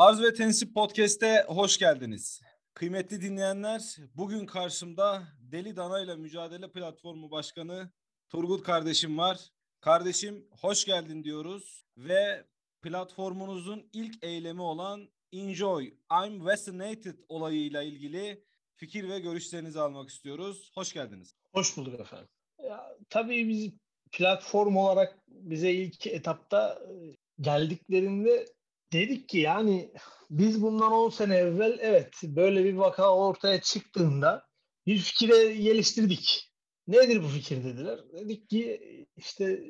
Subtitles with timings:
[0.00, 2.40] Arz ve Tensip Podcast'e hoş geldiniz.
[2.74, 7.90] Kıymetli dinleyenler, bugün karşımda Deli Dana ile Mücadele Platformu Başkanı
[8.28, 9.38] Turgut kardeşim var.
[9.80, 12.44] Kardeşim hoş geldin diyoruz ve
[12.82, 18.44] platformunuzun ilk eylemi olan Enjoy, I'm Vaccinated olayıyla ilgili
[18.76, 20.70] fikir ve görüşlerinizi almak istiyoruz.
[20.74, 21.34] Hoş geldiniz.
[21.54, 22.28] Hoş bulduk efendim.
[22.62, 23.72] Ya, tabii biz
[24.12, 28.46] platform olarak bize ilk etapta e, geldiklerinde
[28.92, 29.92] dedik ki yani
[30.30, 34.44] biz bundan 10 sene evvel evet böyle bir vaka ortaya çıktığında
[34.86, 36.50] bir fikire geliştirdik.
[36.86, 38.00] Nedir bu fikir dediler.
[38.12, 38.80] Dedik ki
[39.16, 39.60] işte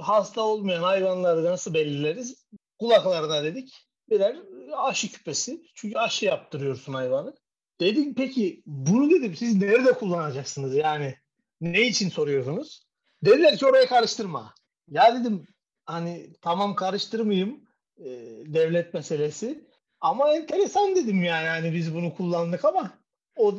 [0.00, 2.46] hasta olmayan hayvanları nasıl belirleriz?
[2.78, 4.36] Kulaklarına dedik birer
[4.76, 5.62] aşı küpesi.
[5.74, 7.34] Çünkü aşı yaptırıyorsun hayvanı.
[7.80, 11.14] Dedik peki bunu dedim siz nerede kullanacaksınız yani?
[11.60, 12.82] Ne için soruyorsunuz?
[13.24, 14.54] Dediler ki oraya karıştırma.
[14.88, 15.46] Ya dedim
[15.86, 17.67] hani tamam karıştırmayayım
[17.98, 18.08] e,
[18.46, 19.64] devlet meselesi.
[20.00, 22.98] Ama enteresan dedim yani hani biz bunu kullandık ama
[23.36, 23.54] o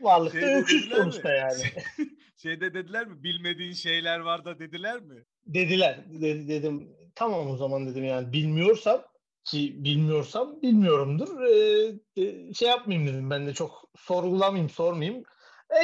[0.00, 1.34] varlıkta Şeyde öküz sonuçta mi?
[1.36, 1.62] yani.
[2.36, 3.22] Şeyde dediler mi?
[3.22, 5.24] Bilmediğin şeyler var da dediler mi?
[5.46, 6.04] Dediler.
[6.20, 9.02] De, dedim tamam o zaman dedim yani bilmiyorsam
[9.44, 11.40] ki bilmiyorsam bilmiyorumdur.
[11.42, 15.22] Ee, şey yapmayayım dedim ben de çok sorgulamayayım sormayayım.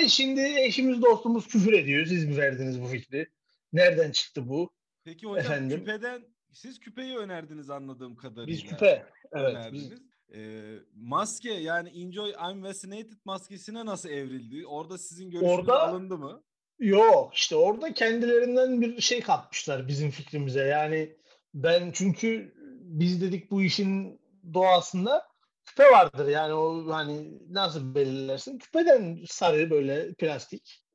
[0.00, 2.06] E şimdi eşimiz dostumuz küfür ediyor.
[2.06, 3.27] Siz mi verdiniz bu fikri?
[3.72, 4.70] Nereden çıktı bu?
[5.05, 5.78] Peki hocam Efendim?
[5.78, 8.46] küpeden siz küpeyi önerdiniz anladığım kadarıyla.
[8.46, 9.06] Biz küpe.
[9.32, 9.54] Evet.
[9.54, 9.91] Önerdiniz.
[9.91, 10.02] Biz...
[10.34, 14.66] Ee, maske yani Enjoy I'm Vaccinated maskesine nasıl evrildi?
[14.66, 16.42] Orada sizin görüşünüz orada, alındı mı?
[16.78, 20.60] Yok işte orada kendilerinden bir şey katmışlar bizim fikrimize.
[20.60, 21.16] Yani
[21.54, 24.20] ben çünkü biz dedik bu işin
[24.54, 25.28] doğasında
[25.64, 26.28] küpe vardır.
[26.28, 28.58] Yani o hani nasıl belirlersin?
[28.58, 30.88] Küpeden sarı böyle plastik e,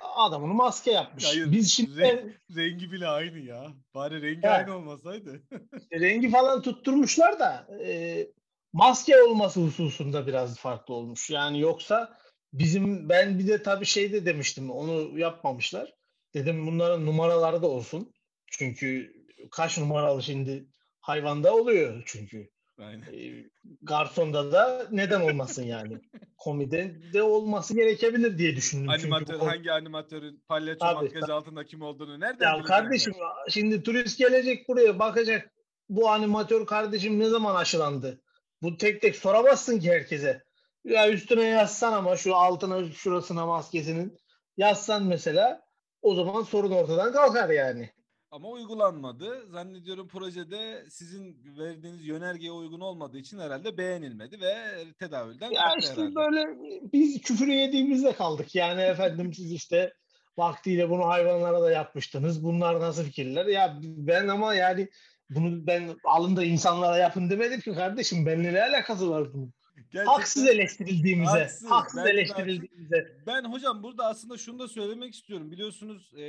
[0.00, 1.24] adamını maske yapmış.
[1.26, 3.66] Hayır, Biz şimdi renk, rengi bile aynı ya.
[3.94, 5.42] Bari rengi he, aynı olmasaydı.
[5.92, 8.26] rengi falan tutturmuşlar da e,
[8.72, 11.30] maske olması hususunda biraz farklı olmuş.
[11.30, 12.18] Yani yoksa
[12.52, 15.94] bizim ben bir de tabii şey de demiştim onu yapmamışlar.
[16.34, 18.14] Dedim bunların numaraları da olsun.
[18.46, 19.12] Çünkü
[19.50, 20.66] kaç numaralı şimdi
[21.00, 22.50] hayvanda oluyor çünkü.
[22.80, 23.02] Aynen.
[23.02, 23.50] E,
[23.82, 26.00] garsonda da neden olmasın yani.
[26.38, 28.88] Komide de olması gerekebilir diye düşündüm.
[28.88, 33.52] Animatör çünkü hangi animatörün palyaço makyaj altında kim olduğunu nereden Ya kardeşim yani?
[33.52, 35.50] şimdi turist gelecek buraya bakacak.
[35.88, 38.20] Bu animatör kardeşim ne zaman aşılandı?
[38.62, 40.42] Bu tek tek soramazsın ki herkese.
[40.84, 44.18] Ya üstüne yazsan ama şu altına şurasına maskesinin
[44.56, 45.62] yazsan mesela
[46.02, 47.90] o zaman sorun ortadan kalkar yani.
[48.30, 49.46] Ama uygulanmadı.
[49.46, 54.54] Zannediyorum projede sizin verdiğiniz yönergeye uygun olmadığı için herhalde beğenilmedi ve
[54.98, 56.14] tedavülden ya işte herhalde.
[56.14, 56.46] böyle
[56.92, 58.54] biz küfür yediğimizde kaldık.
[58.54, 59.94] Yani efendim siz işte
[60.38, 62.44] vaktiyle bunu hayvanlara da yapmıştınız.
[62.44, 63.46] Bunlar nasıl fikirler?
[63.46, 64.88] Ya ben ama yani
[65.30, 68.26] bunu ben alın da insanlara yapın demedim ki kardeşim.
[68.26, 69.52] Benimle ne alakası var bunun?
[69.76, 71.30] Gerçekten, haksız eleştirildiğimize.
[71.30, 73.16] Haksız, haksız eleştirildiğimize.
[73.26, 75.50] Ben hocam burada aslında şunu da söylemek istiyorum.
[75.50, 76.24] Biliyorsunuz e,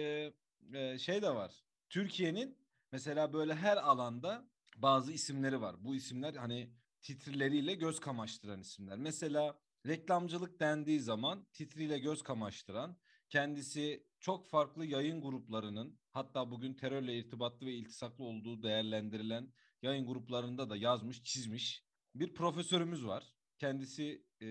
[0.73, 1.51] e, şey de var.
[1.91, 2.57] Türkiye'nin
[2.91, 5.75] mesela böyle her alanda bazı isimleri var.
[5.79, 8.97] Bu isimler hani titrileriyle göz kamaştıran isimler.
[8.97, 12.97] Mesela reklamcılık dendiği zaman titriyle göz kamaştıran,
[13.29, 20.69] kendisi çok farklı yayın gruplarının hatta bugün terörle irtibatlı ve iltisaklı olduğu değerlendirilen yayın gruplarında
[20.69, 21.85] da yazmış, çizmiş
[22.15, 23.33] bir profesörümüz var.
[23.57, 24.47] Kendisi e,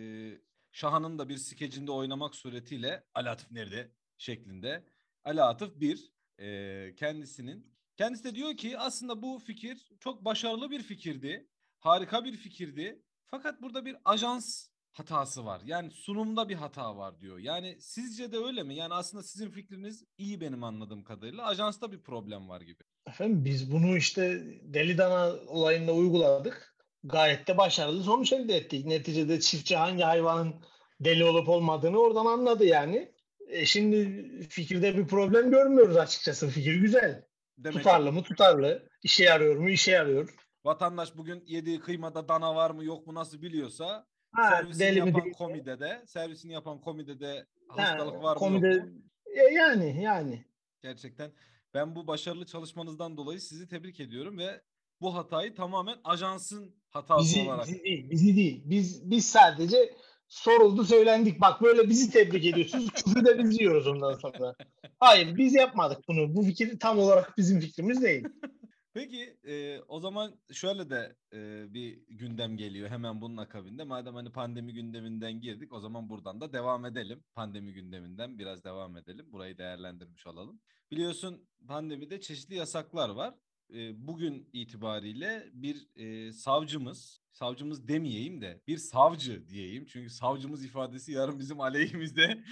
[0.72, 4.84] Şahan'ın da bir skecinde oynamak suretiyle Alatif nerede şeklinde.
[5.24, 7.70] Ali Atıf bir e, kendisinin.
[7.96, 11.48] Kendisi de diyor ki aslında bu fikir çok başarılı bir fikirdi.
[11.78, 13.02] Harika bir fikirdi.
[13.26, 15.62] Fakat burada bir ajans hatası var.
[15.64, 17.38] Yani sunumda bir hata var diyor.
[17.38, 18.74] Yani sizce de öyle mi?
[18.74, 21.46] Yani aslında sizin fikriniz iyi benim anladığım kadarıyla.
[21.46, 22.82] Ajansta bir problem var gibi.
[23.06, 26.76] Efendim biz bunu işte Deli Dana olayında uyguladık.
[27.04, 28.86] Gayet de başarılı sonuç elde ettik.
[28.86, 30.54] Neticede çiftçi hangi hayvanın
[31.00, 33.12] deli olup olmadığını oradan anladı yani.
[33.50, 36.49] E şimdi fikirde bir problem görmüyoruz açıkçası.
[36.49, 37.25] Fikir güzel.
[37.59, 38.22] Demek tutarlı mı?
[38.22, 38.88] Tutarlı.
[39.03, 39.71] İşe yarıyor mu?
[39.71, 40.34] İşe yarıyor.
[40.65, 45.25] Vatandaş bugün yediği kıymada dana var mı yok mu nasıl biliyorsa ha, servisini deli yapan
[45.25, 48.91] mi komide de servisini yapan komide de hastalık ha, var komide, mı yok mu?
[49.26, 50.44] E, yani yani.
[50.82, 51.32] Gerçekten
[51.75, 54.61] ben bu başarılı çalışmanızdan dolayı sizi tebrik ediyorum ve
[55.00, 57.67] bu hatayı tamamen ajansın hatası bizi, olarak.
[57.67, 58.62] Bizi değil, bizi değil.
[58.64, 59.94] Biz biz sadece
[60.31, 61.41] soruldu söylendik.
[61.41, 62.91] Bak böyle bizi tebrik ediyorsunuz.
[62.94, 64.55] Küfür de biz yiyoruz ondan sonra.
[65.00, 66.35] Hayır biz yapmadık bunu.
[66.35, 68.25] Bu fikir tam olarak bizim fikrimiz değil.
[68.94, 73.85] Peki e, o zaman şöyle de e, bir gündem geliyor hemen bunun akabinde.
[73.85, 77.25] Madem hani pandemi gündeminden girdik o zaman buradan da devam edelim.
[77.35, 79.27] Pandemi gündeminden biraz devam edelim.
[79.32, 80.61] Burayı değerlendirmiş olalım.
[80.91, 83.35] Biliyorsun pandemide çeşitli yasaklar var.
[83.75, 89.87] E, bugün itibariyle bir e, savcımız savcımız demeyeyim de bir savcı diyeyim.
[89.87, 92.44] Çünkü savcımız ifadesi yarın bizim aleyhimizde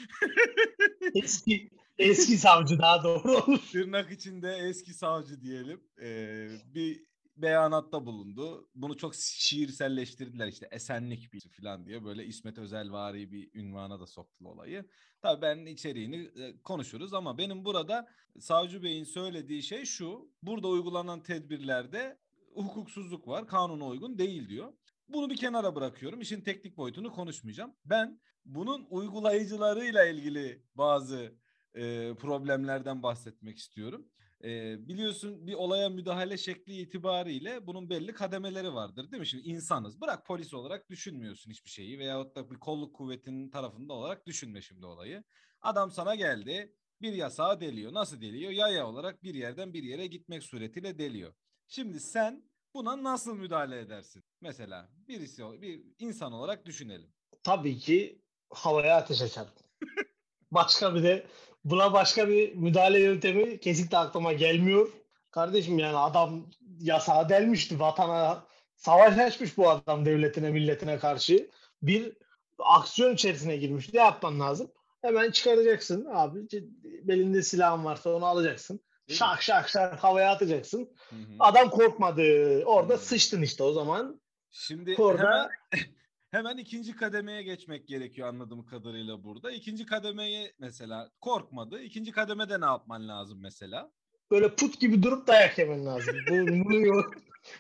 [1.15, 3.61] Eski eski savcı daha doğru olur.
[3.73, 5.81] tırnak içinde eski savcı diyelim.
[6.03, 7.05] Ee, bir
[7.37, 8.69] beyanatta bulundu.
[8.75, 14.49] Bunu çok şiirselleştirdiler işte esenlik bir falan diye böyle İsmet Özelvari bir ünvana da soktu
[14.49, 14.89] olayı.
[15.23, 18.09] Tabii ben içeriğini e, konuşuruz ama benim burada
[18.41, 20.31] Savcı Bey'in söylediği şey şu.
[20.43, 22.19] Burada uygulanan tedbirlerde
[22.55, 24.73] hukuksuzluk var, kanuna uygun değil diyor.
[25.09, 26.21] Bunu bir kenara bırakıyorum.
[26.21, 27.77] İşin teknik boyutunu konuşmayacağım.
[27.85, 31.35] Ben bunun uygulayıcılarıyla ilgili bazı
[31.75, 34.09] e, problemlerden bahsetmek istiyorum.
[34.45, 39.27] E, biliyorsun bir olaya müdahale şekli itibariyle bunun belli kademeleri vardır değil mi?
[39.27, 40.01] Şimdi insanız.
[40.01, 44.87] Bırak polis olarak düşünmüyorsun hiçbir şeyi veyahut da bir kolluk kuvvetinin tarafında olarak düşünme şimdi
[44.87, 45.25] olayı.
[45.61, 47.95] Adam sana geldi bir yasağı deliyor.
[47.95, 48.53] Nasıl deliyor?
[48.53, 51.35] Yaya olarak bir yerden bir yere gitmek suretiyle deliyor.
[51.69, 52.43] Şimdi sen
[52.75, 54.23] buna nasıl müdahale edersin?
[54.41, 57.11] Mesela birisi bir insan olarak düşünelim.
[57.43, 59.53] Tabii ki havaya ateş açarım.
[60.51, 61.27] başka bir de
[61.65, 64.89] buna başka bir müdahale yöntemi kesinlikle aklıma gelmiyor.
[65.31, 71.51] Kardeşim yani adam yasağı delmişti vatana savaş açmış bu adam devletine milletine karşı
[71.83, 72.13] bir
[72.59, 73.95] aksiyon içerisine girmiş.
[73.95, 74.71] Ne yapman lazım?
[75.01, 76.49] Hemen çıkaracaksın abi.
[76.83, 78.81] Belinde silahın varsa onu alacaksın.
[79.09, 80.91] Şak şak şak havaya atacaksın.
[81.11, 81.21] Hı hı.
[81.39, 82.23] Adam korkmadı.
[82.65, 82.99] Orada Hı.
[82.99, 84.21] sıçtın işte o zaman.
[84.51, 85.51] Şimdi Orada- hemen
[86.31, 89.51] hemen ikinci kademeye geçmek gerekiyor anladığım kadarıyla burada.
[89.51, 91.81] İkinci kademeye mesela korkmadı.
[91.83, 93.91] İkinci kademede ne yapman lazım mesela?
[94.31, 96.17] Böyle put gibi durup dayak yemen lazım.
[96.31, 96.33] Bu,
[96.65, 97.05] bunun,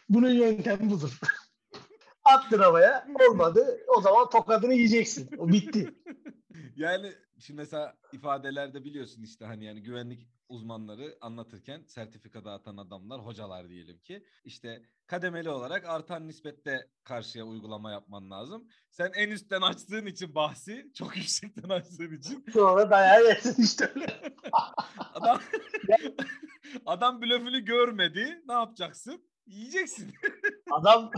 [0.09, 1.19] bunun yöntemi budur.
[2.25, 3.81] Attın havaya olmadı.
[3.97, 5.31] O zaman tokadını yiyeceksin.
[5.39, 5.95] O bitti.
[6.77, 13.69] Yani şimdi mesela ifadelerde biliyorsun işte hani yani güvenlik uzmanları anlatırken sertifika dağıtan adamlar, hocalar
[13.69, 18.69] diyelim ki işte kademeli olarak artan nispette karşıya uygulama yapman lazım.
[18.91, 23.93] Sen en üstten açtığın için bahsi, çok yüksekten açtığın için Sonra dayağı yersin işte
[25.15, 25.41] adam
[26.87, 28.43] adam blöfünü görmedi.
[28.47, 29.29] Ne yapacaksın?
[29.47, 30.15] Yiyeceksin.
[30.71, 31.11] Adam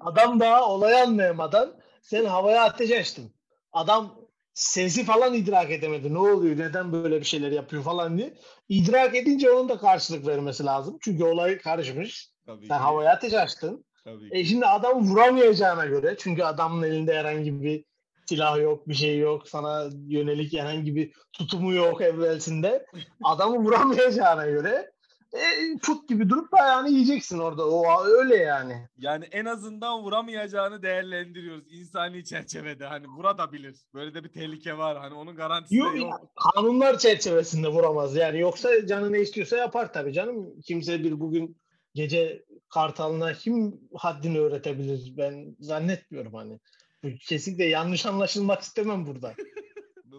[0.00, 3.34] adam daha olayı anlayamadan sen havaya ateş açtın.
[3.72, 4.22] Adam
[4.54, 6.14] sesi falan idrak edemedi.
[6.14, 6.58] Ne oluyor?
[6.58, 8.34] Neden böyle bir şeyler yapıyor falan diye.
[8.68, 10.98] İdrak edince onun da karşılık vermesi lazım.
[11.00, 12.30] Çünkü olay karışmış.
[12.46, 12.82] Tabii Sen ki.
[12.82, 13.84] havaya ateş açtın.
[14.04, 14.48] Tabii E ki.
[14.48, 17.84] şimdi adam vuramayacağına göre çünkü adamın elinde herhangi bir
[18.26, 19.48] silah yok, bir şey yok.
[19.48, 22.86] Sana yönelik herhangi bir tutumu yok evvelsinde.
[23.24, 24.91] Adamı vuramayacağına göre
[25.32, 27.68] e, put gibi durup ayağını yiyeceksin orada.
[27.68, 28.88] O öyle yani.
[28.96, 32.86] Yani en azından vuramayacağını değerlendiriyoruz insani çerçevede.
[32.86, 33.76] Hani vurabilir.
[33.94, 34.98] Böyle de bir tehlike var.
[34.98, 36.32] Hani onun garantisi Yok, yok.
[36.54, 38.16] kanunlar çerçevesinde vuramaz.
[38.16, 40.60] Yani yoksa canı ne istiyorsa yapar tabii canım.
[40.60, 41.56] Kimse bir bugün
[41.94, 45.12] gece kartalına kim haddini öğretebilir?
[45.16, 46.60] Ben zannetmiyorum hani.
[47.04, 49.34] Bu Kesinlikle yanlış anlaşılmak istemem burada.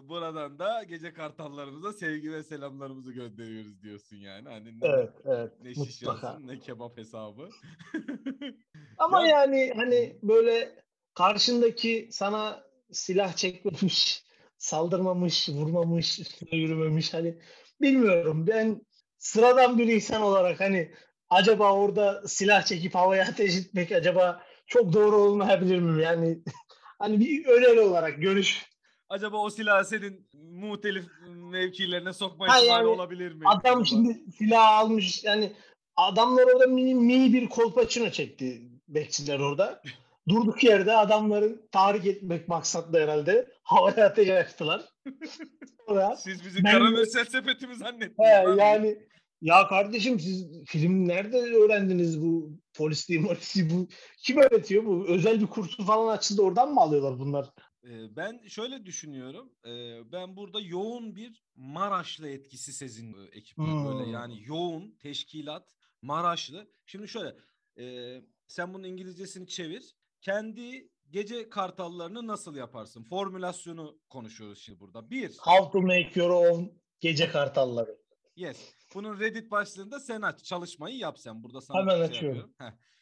[0.02, 4.48] Buradan da gece kartallarımıza sevgi ve selamlarımızı gönderiyoruz diyorsun yani.
[4.48, 5.52] Hani ne, Evet, evet.
[5.62, 7.48] ne şiş yansın ne kebap hesabı.
[8.98, 14.24] Ama Ya- yani hani böyle karşındaki sana silah çekmemiş,
[14.58, 17.38] saldırmamış, vurmamış, üstüne yürümemiş hani
[17.80, 18.46] bilmiyorum.
[18.46, 18.80] Ben
[19.18, 20.94] sıradan bir insan olarak hani
[21.30, 26.02] acaba orada silah çekip havaya ateş etmek acaba çok doğru olmayabilir mi?
[26.02, 26.38] Yani
[26.98, 28.73] hani bir öneri olarak görüş.
[29.08, 33.42] Acaba o silahı senin muhtelif mevkilerine sokma ihtimali yani olabilir mi?
[33.46, 35.52] Adam şimdi silah almış yani
[35.96, 39.82] adamlar orada mini, mini bir kolpaçino çekti bekçiler orada.
[40.28, 44.82] Durduk yerde adamları tahrik etmek maksatlı herhalde havaya ateş açtılar.
[45.88, 48.28] Sonra, Siz bizi Ben- karamürsel sepetimi zannettiniz.
[48.28, 48.98] he, yani
[49.42, 55.46] ya kardeşim siz film nerede öğrendiniz bu polisliği molisi bu kim öğretiyor bu özel bir
[55.46, 57.50] kursu falan açıldı oradan mı alıyorlar bunlar?
[57.84, 59.52] Ee, Ben şöyle düşünüyorum.
[59.66, 64.12] Ee, Ben burada yoğun bir Maraşlı etkisi sezin ekiple böyle Hmm.
[64.12, 66.70] yani yoğun teşkilat Maraşlı.
[66.86, 67.36] Şimdi şöyle
[67.78, 69.96] e, sen bunun İngilizcesini çevir.
[70.20, 73.02] Kendi gece kartallarını nasıl yaparsın?
[73.04, 75.10] Formülasyonu konuşuyoruz şimdi burada.
[75.10, 76.64] Bir, How to make your own
[77.00, 77.98] gece kartalları.
[78.36, 78.74] yes.
[78.94, 80.44] Bunun Reddit başlığında sen aç.
[80.44, 81.42] Çalışmayı yap sen.
[81.42, 82.54] Burada sana Hemen şey açıyorum.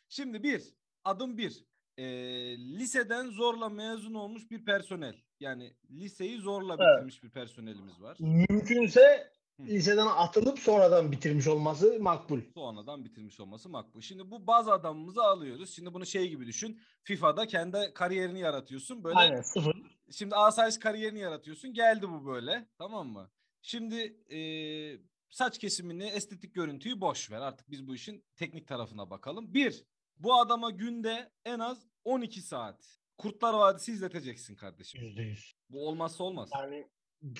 [0.09, 0.63] Şimdi bir,
[1.05, 1.65] adım bir.
[1.99, 2.05] Ee,
[2.59, 5.15] liseden zorla mezun olmuş bir personel.
[5.41, 6.97] Yani liseyi zorla Evet.
[6.97, 8.17] bitirmiş bir personelimiz var.
[8.21, 9.31] Mümkünse
[9.61, 9.63] Hı.
[9.67, 12.41] liseden atılıp sonradan bitirmiş olması makbul.
[12.55, 14.01] Sonradan bitirmiş olması makbul.
[14.01, 15.75] Şimdi bu bazı adamımızı alıyoruz.
[15.75, 16.81] Şimdi bunu şey gibi düşün.
[17.03, 19.05] FIFA'da kendi kariyerini yaratıyorsun.
[19.05, 19.77] Böyle Aynen sıfır.
[20.11, 21.73] Şimdi asayiş kariyerini yaratıyorsun.
[21.75, 22.69] Geldi bu böyle.
[22.79, 23.31] Tamam mı?
[23.63, 27.41] Şimdi eee, saç kesimini, estetik görüntüyü boş ver.
[27.41, 29.55] Artık biz bu işin teknik tarafına bakalım.
[29.55, 29.85] Bir,
[30.23, 32.85] Bu adama günde en az 12 saat
[33.19, 35.01] Kurtlar Vadisi izleteceksin kardeşim.
[35.01, 35.53] %100.
[35.71, 36.51] Bu olmazsa olmaz.
[36.59, 36.89] Yani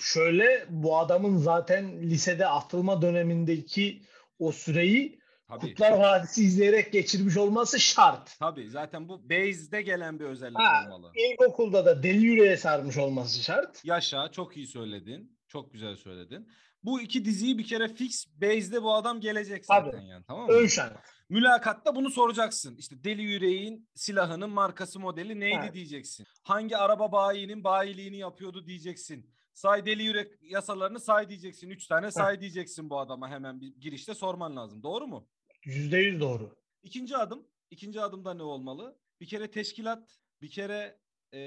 [0.01, 4.01] şöyle bu adamın zaten lisede atılma dönemindeki
[4.39, 5.59] o süreyi Tabii.
[5.59, 8.39] Kurtlar Vadisi izleyerek geçirmiş olması şart.
[8.39, 10.83] Tabii zaten bu base'de gelen bir özellik Ha.
[10.85, 11.11] olmalı.
[11.15, 13.85] İlkokulda da deli yüreğe sarmış olması şart.
[13.85, 15.39] Yaşa çok iyi söyledin.
[15.47, 16.49] Çok güzel söyledin.
[16.83, 20.05] Bu iki diziyi bir kere fix base'de bu adam gelecek zaten Tabii.
[20.07, 20.53] yani tamam mı?
[20.53, 20.97] Ön şart.
[21.29, 22.75] Mülakatta bunu soracaksın.
[22.77, 25.73] İşte deli yüreğin silahının markası modeli neydi Evet.
[25.73, 26.25] diyeceksin.
[26.43, 29.29] Hangi araba bayinin bayiliğini yapıyordu diyeceksin.
[29.53, 31.69] Say deli yürek yasalarını say diyeceksin.
[31.69, 34.83] Üç tane say diyeceksin bu adama hemen bir girişte sorman lazım.
[34.83, 35.27] Doğru mu?
[35.65, 36.55] Yüzde yüz doğru.
[36.83, 37.47] İkinci adım.
[37.71, 38.97] ikinci adımda ne olmalı?
[39.21, 40.99] Bir kere teşkilat, bir kere
[41.33, 41.39] eee,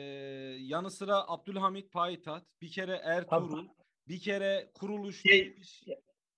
[0.60, 3.68] yanı sıra Abdülhamit Payitaht, bir kere Ertuğrul,
[4.08, 5.22] bir kere kuruluş.
[5.22, 5.54] Şey-?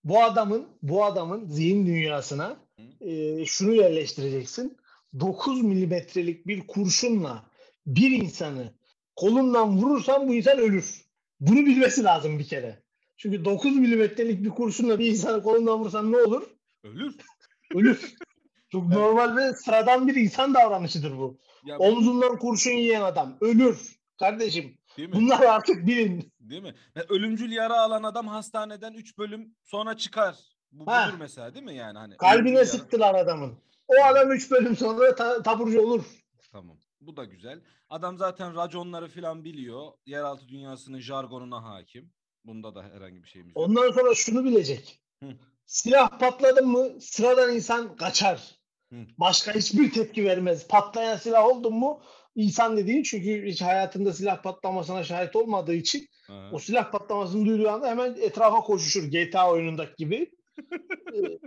[0.05, 2.57] Bu adamın bu adamın zihin dünyasına
[3.01, 4.79] e, şunu yerleştireceksin.
[5.21, 7.47] 9 milimetrelik bir kurşunla
[7.87, 8.75] bir insanı
[9.17, 11.05] kolundan vurursan bu insan ölür.
[11.41, 12.83] Bunu bilmesi lazım bir kere.
[13.17, 16.43] Çünkü 9 milimetrelik bir kurşunla bir insanı kolundan vursan ne olur?
[16.85, 17.15] Ölür.
[17.75, 18.15] Ölür.
[18.73, 18.97] Çok Evet.
[18.97, 21.39] normal ve sıradan bir insan davranışıdır bu.
[21.65, 23.99] Ya Omzundan kurşun yiyen adam ölür.
[24.19, 25.15] Kardeşim değil mi?
[25.15, 26.33] bunlar artık bilin.
[26.51, 26.75] Değil mi?
[26.95, 30.37] Ya ölümcül yara alan adam hastaneden 3 bölüm sonra çıkar.
[30.73, 32.17] Bu budur mesela değil mi yani hani?
[32.17, 33.59] Kalbine yara- sıktılar adamın.
[33.89, 36.05] O adam 3 bölüm sonra ta- taburcu olur.
[36.53, 36.77] Tamam.
[37.01, 37.61] Bu da güzel.
[37.91, 39.93] Adam zaten raconları falan biliyor.
[40.07, 42.13] Yeraltı dünyasının jargonuna hakim.
[42.45, 43.65] Bunda da herhangi bir şeyimiz yok.
[43.69, 45.01] Ondan sonra şunu bilecek.
[45.23, 45.29] Hı.
[45.67, 48.59] Silah patladı mı sıradan insan kaçar.
[48.93, 48.97] Hı.
[49.19, 50.69] Başka hiçbir tepki vermez.
[50.69, 52.01] Patlayan silah oldu mu
[52.39, 56.51] insan dediğin çünkü hiç hayatında silah patlamasına şahit olmadığı için Aha.
[56.53, 60.31] o silah patlamasını duyduğu anda hemen etrafa koşuşur GTA oyunundaki gibi.
[61.15, 61.39] Ee,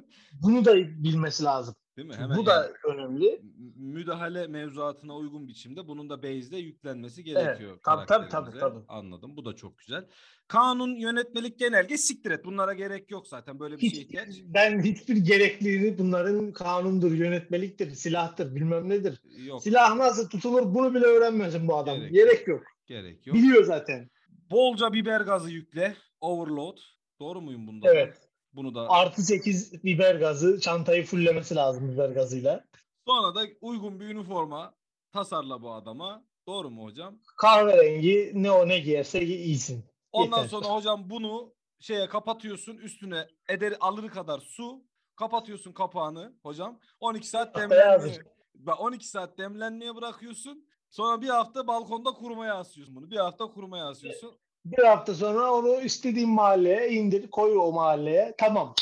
[0.43, 1.75] Bunu da bilmesi lazım.
[1.97, 2.15] Değil mi?
[2.15, 2.53] Hemen Bu da
[2.85, 3.41] yani önemli.
[3.57, 7.79] m- müdahale mevzuatına uygun biçimde bunun da base'de yüklenmesi gerekiyor.
[7.83, 8.59] tabii, tabii, tabii, karakterimize.
[8.59, 8.85] tabii.
[8.87, 9.37] Anladım.
[9.37, 10.07] Bu da çok güzel.
[10.47, 12.45] Kanun, yönetmelik, genelge siktir et.
[12.45, 13.59] Bunlara gerek yok zaten.
[13.59, 19.21] Böyle bir Hiç, ihtiyaç ben hiçbir gerekliliğini bunların kanundur, yönetmeliktir, silahtır, bilmem nedir.
[19.45, 19.63] yok.
[19.63, 21.97] Silah nasıl tutulur bunu bile öğrenmesin bu adam.
[21.97, 22.63] Gerek Gerek, yok.
[22.85, 23.35] Gerek yok.
[23.37, 24.09] Biliyor zaten.
[24.51, 25.95] Bolca biber gazı yükle.
[26.21, 26.77] Overload.
[27.19, 27.87] Doğru muyum bunda?
[27.87, 27.93] da?
[27.93, 28.17] Evet.
[28.53, 30.59] Bunu da Artı 8 biber gazı.
[30.59, 32.63] Çantayı fullemesi lazım biber gazıyla.
[33.07, 34.75] Sonra da uygun bir üniforma
[35.11, 36.23] tasarla bu adama.
[36.47, 37.19] Doğru mu hocam?
[37.37, 39.83] Kahverengi ne o ne giyerse gi- giysin.
[40.11, 40.49] Ondan Yeter.
[40.49, 42.77] sonra hocam bunu şeye kapatıyorsun.
[42.77, 44.83] Üstüne ederi alır kadar su.
[45.15, 46.79] Kapatıyorsun kapağını hocam.
[46.99, 47.89] 12 saat demlenmeye.
[47.89, 48.17] hazır.
[48.55, 50.65] Bak 12 saat demlenmeye bırakıyorsun.
[50.89, 53.11] Sonra bir hafta balkonda kurumaya asıyorsun bunu.
[53.11, 54.37] Bir hafta kurumaya asıyorsun.
[54.65, 58.35] Bir hafta sonra onu istediğin mahalleye indir, koy o mahalleye.
[58.37, 58.73] Tamam.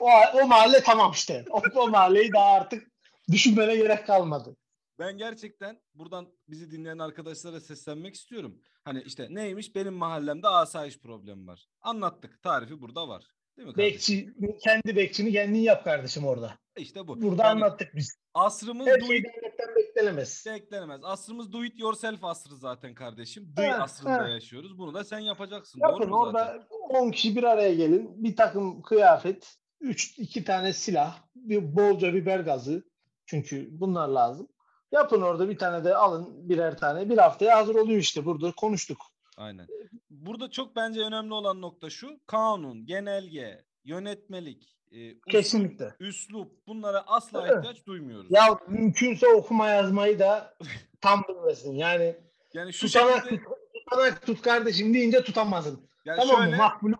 [0.00, 1.44] O, o mahalle tamam işte.
[1.50, 2.86] O, o mahalleyi daha artık
[3.32, 4.56] düşünmene gerek kalmadı.
[4.98, 8.60] Ben gerçekten buradan bizi dinleyen arkadaşlara seslenmek istiyorum.
[8.84, 11.66] Hani işte neymiş benim mahallemde asayiş problemi var.
[11.80, 12.42] Anlattık.
[12.42, 13.24] Tarifi burada var.
[13.56, 14.34] Değil mi kardeşim?
[14.42, 16.58] Bekçi, kendi bekçini kendin yap kardeşim orada.
[16.76, 17.22] İşte bu.
[17.22, 18.18] Burada Yani anlattık biz.
[18.34, 20.44] asrımız Her devletten beklenemez.
[20.46, 21.00] beklenemez.
[21.04, 23.52] Asrımız do it yourself asrı zaten kardeşim.
[23.56, 24.28] Do Ha, asrında ha.
[24.28, 24.78] yaşıyoruz.
[24.78, 25.80] Bunu da sen yapacaksın.
[25.80, 26.54] Yapın Doğru mu zaten?
[26.54, 26.66] orada
[27.00, 28.24] 10 kişi bir araya gelin.
[28.24, 32.84] Bir takım kıyafet, 3 iki tane silah, bir bolca biber gazı.
[33.26, 34.48] Çünkü bunlar lazım.
[34.92, 37.10] Yapın orada bir tane de alın birer tane.
[37.10, 38.24] Bir haftaya hazır oluyor işte.
[38.24, 38.98] Burada konuştuk.
[39.36, 39.66] Aynen.
[40.10, 42.20] Burada çok bence önemli olan nokta şu.
[42.26, 45.94] Kanun, genelge, yönetmelik, e, Kesinlikle.
[46.00, 47.58] üslup bunlara asla Evet.
[47.58, 48.26] ihtiyaç duymuyoruz.
[48.30, 50.54] Ya mümkünse okuma yazmayı da
[51.00, 51.72] tam bilmesin.
[51.72, 52.16] Yani
[52.52, 55.88] yani şu tutanak şekilde tut, tutanak tut kardeşim deyince tutamazsın.
[56.04, 56.56] yani tamam şöyle mı?
[56.56, 56.92] Makbul.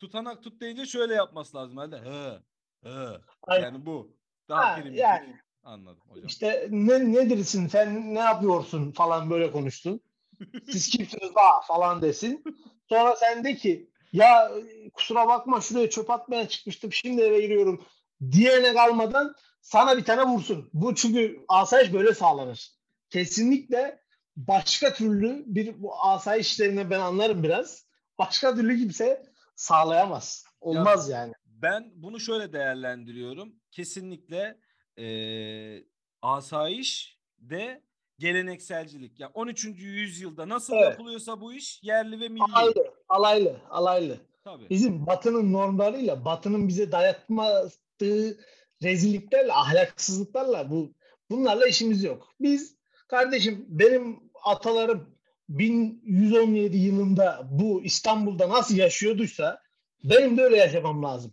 [0.00, 1.76] tutanak tut deyince şöyle yapması lazım.
[1.76, 2.40] Hadi hı
[2.84, 3.20] hı.
[3.42, 3.64] Aynen.
[3.64, 4.16] Yani bu.
[4.48, 5.00] Daha Ha, primitif.
[5.00, 5.36] yani.
[5.62, 6.26] Anladım hocam.
[6.26, 10.00] İşte ne nedirsin sen ne yapıyorsun falan böyle konuştun.
[10.70, 12.44] Siz kimsiniz la falan desin.
[12.88, 14.52] Sonra sen de ki ya
[14.94, 17.84] kusura bakma şuraya çöp atmaya çıkmıştım şimdi eve giriyorum
[18.32, 20.70] diyene kalmadan sana bir tane vursun.
[20.72, 22.70] Bu çünkü asayiş böyle sağlanır.
[23.10, 24.00] Kesinlikle
[24.36, 27.86] başka türlü bir bu asayiş işlerine ben anlarım biraz.
[28.18, 29.22] Başka türlü kimse
[29.54, 30.44] sağlayamaz.
[30.60, 31.32] Olmaz yani.
[31.46, 33.54] Ben bunu şöyle değerlendiriyorum.
[33.70, 34.58] Kesinlikle
[34.96, 35.84] eee
[36.22, 37.82] asayiş de
[38.18, 39.20] gelenekselcilik.
[39.20, 39.64] Ya 13.
[39.84, 40.84] yüzyılda nasıl Evet.
[40.84, 42.42] yapılıyorsa bu iş yerli ve milli.
[42.54, 44.18] Alaylı, alaylı, alaylı.
[44.44, 44.70] Tabii.
[44.70, 48.38] bizim batının normlarıyla batının bize dayatmadığı
[48.82, 50.92] rezilliklerle ahlaksızlıklarla bu
[51.30, 52.28] bunlarla işimiz yok.
[52.40, 52.76] Biz
[53.08, 55.16] kardeşim benim atalarım
[55.48, 59.60] 1117 yılında bu İstanbul'da nasıl yaşıyorduysa
[60.04, 61.32] benim de öyle yaşamam lazım.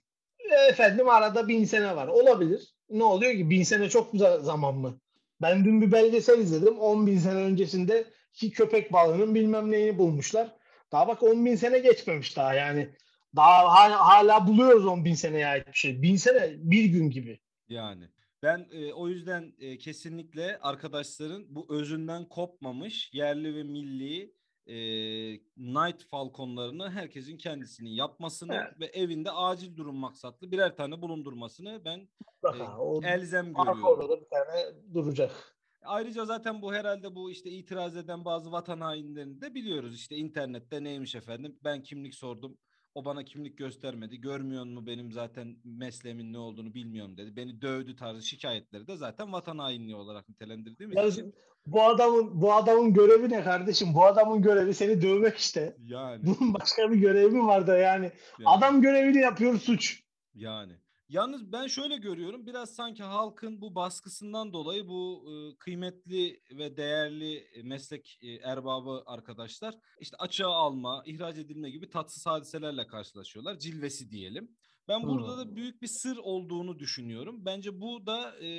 [0.51, 2.08] E, Efendim arada bin sene var.
[2.08, 2.74] Olabilir.
[2.89, 3.50] Ne oluyor ki?
[3.50, 5.00] Bin sene çok güzel zaman mı?
[5.42, 6.80] Ben dün bir belgesel izledim.
[6.80, 10.56] 10 bin sene öncesinde ki köpek balığının bilmem neyini bulmuşlar.
[10.94, 12.90] Daha bak 10 bin sene geçmemiş daha yani.
[13.36, 16.02] Daha hala, hala buluyoruz 10 bin seneye ait bir şey.
[16.02, 17.40] Bin sene bir gün gibi.
[17.70, 18.10] Yani
[18.44, 24.34] ben e, o yüzden e, kesinlikle arkadaşların bu özünden kopmamış yerli ve milli
[24.68, 24.76] e,
[25.58, 28.80] Night Falcon'larını herkesin kendisini yapmasını Evet.
[28.80, 32.78] ve evinde acil durum maksatlı birer tane bulundurmasını ben Mutlaka.
[32.78, 33.84] O elzem görüyorum.
[33.84, 35.52] odada bir tane duracak.
[35.86, 39.96] Ayrıca zaten bu herhalde bu işte itiraz eden bazı vatan hainlerini de biliyoruz.
[39.96, 42.58] İşte internette neymiş efendim ben kimlik sordum.
[42.96, 44.22] O bana kimlik göstermedi.
[44.22, 47.36] Görmüyor mu benim zaten mesleğimin ne olduğunu bilmiyorum dedi.
[47.36, 51.34] Beni dövdü tarzı şikayetleri de zaten vatan hainliği olarak nitelendirdiğimiz Ya, için.
[51.66, 53.94] bu adamın bu adamın görevi ne kardeşim?
[53.94, 55.75] Bu adamın görevi seni dövmek işte.
[55.80, 58.06] Yani, Bunun başka bir görevi mi var da yani?
[58.06, 60.04] yani, Adam görevini yapıyor suç.
[60.34, 60.74] yani.
[61.10, 67.36] Yalnız ben şöyle görüyorum biraz sanki halkın bu baskısından dolayı bu e, kıymetli ve değerli
[67.38, 73.60] e, meslek e, erbabı arkadaşlar işte açığa alma, ihraç edilme gibi tatsız hadiselerle karşılaşıyorlar.
[73.60, 74.55] Cilvesi diyelim.
[74.88, 75.55] Ben burada da Hmm.
[75.55, 77.45] büyük bir sır olduğunu düşünüyorum.
[77.45, 78.50] Bence bu da e,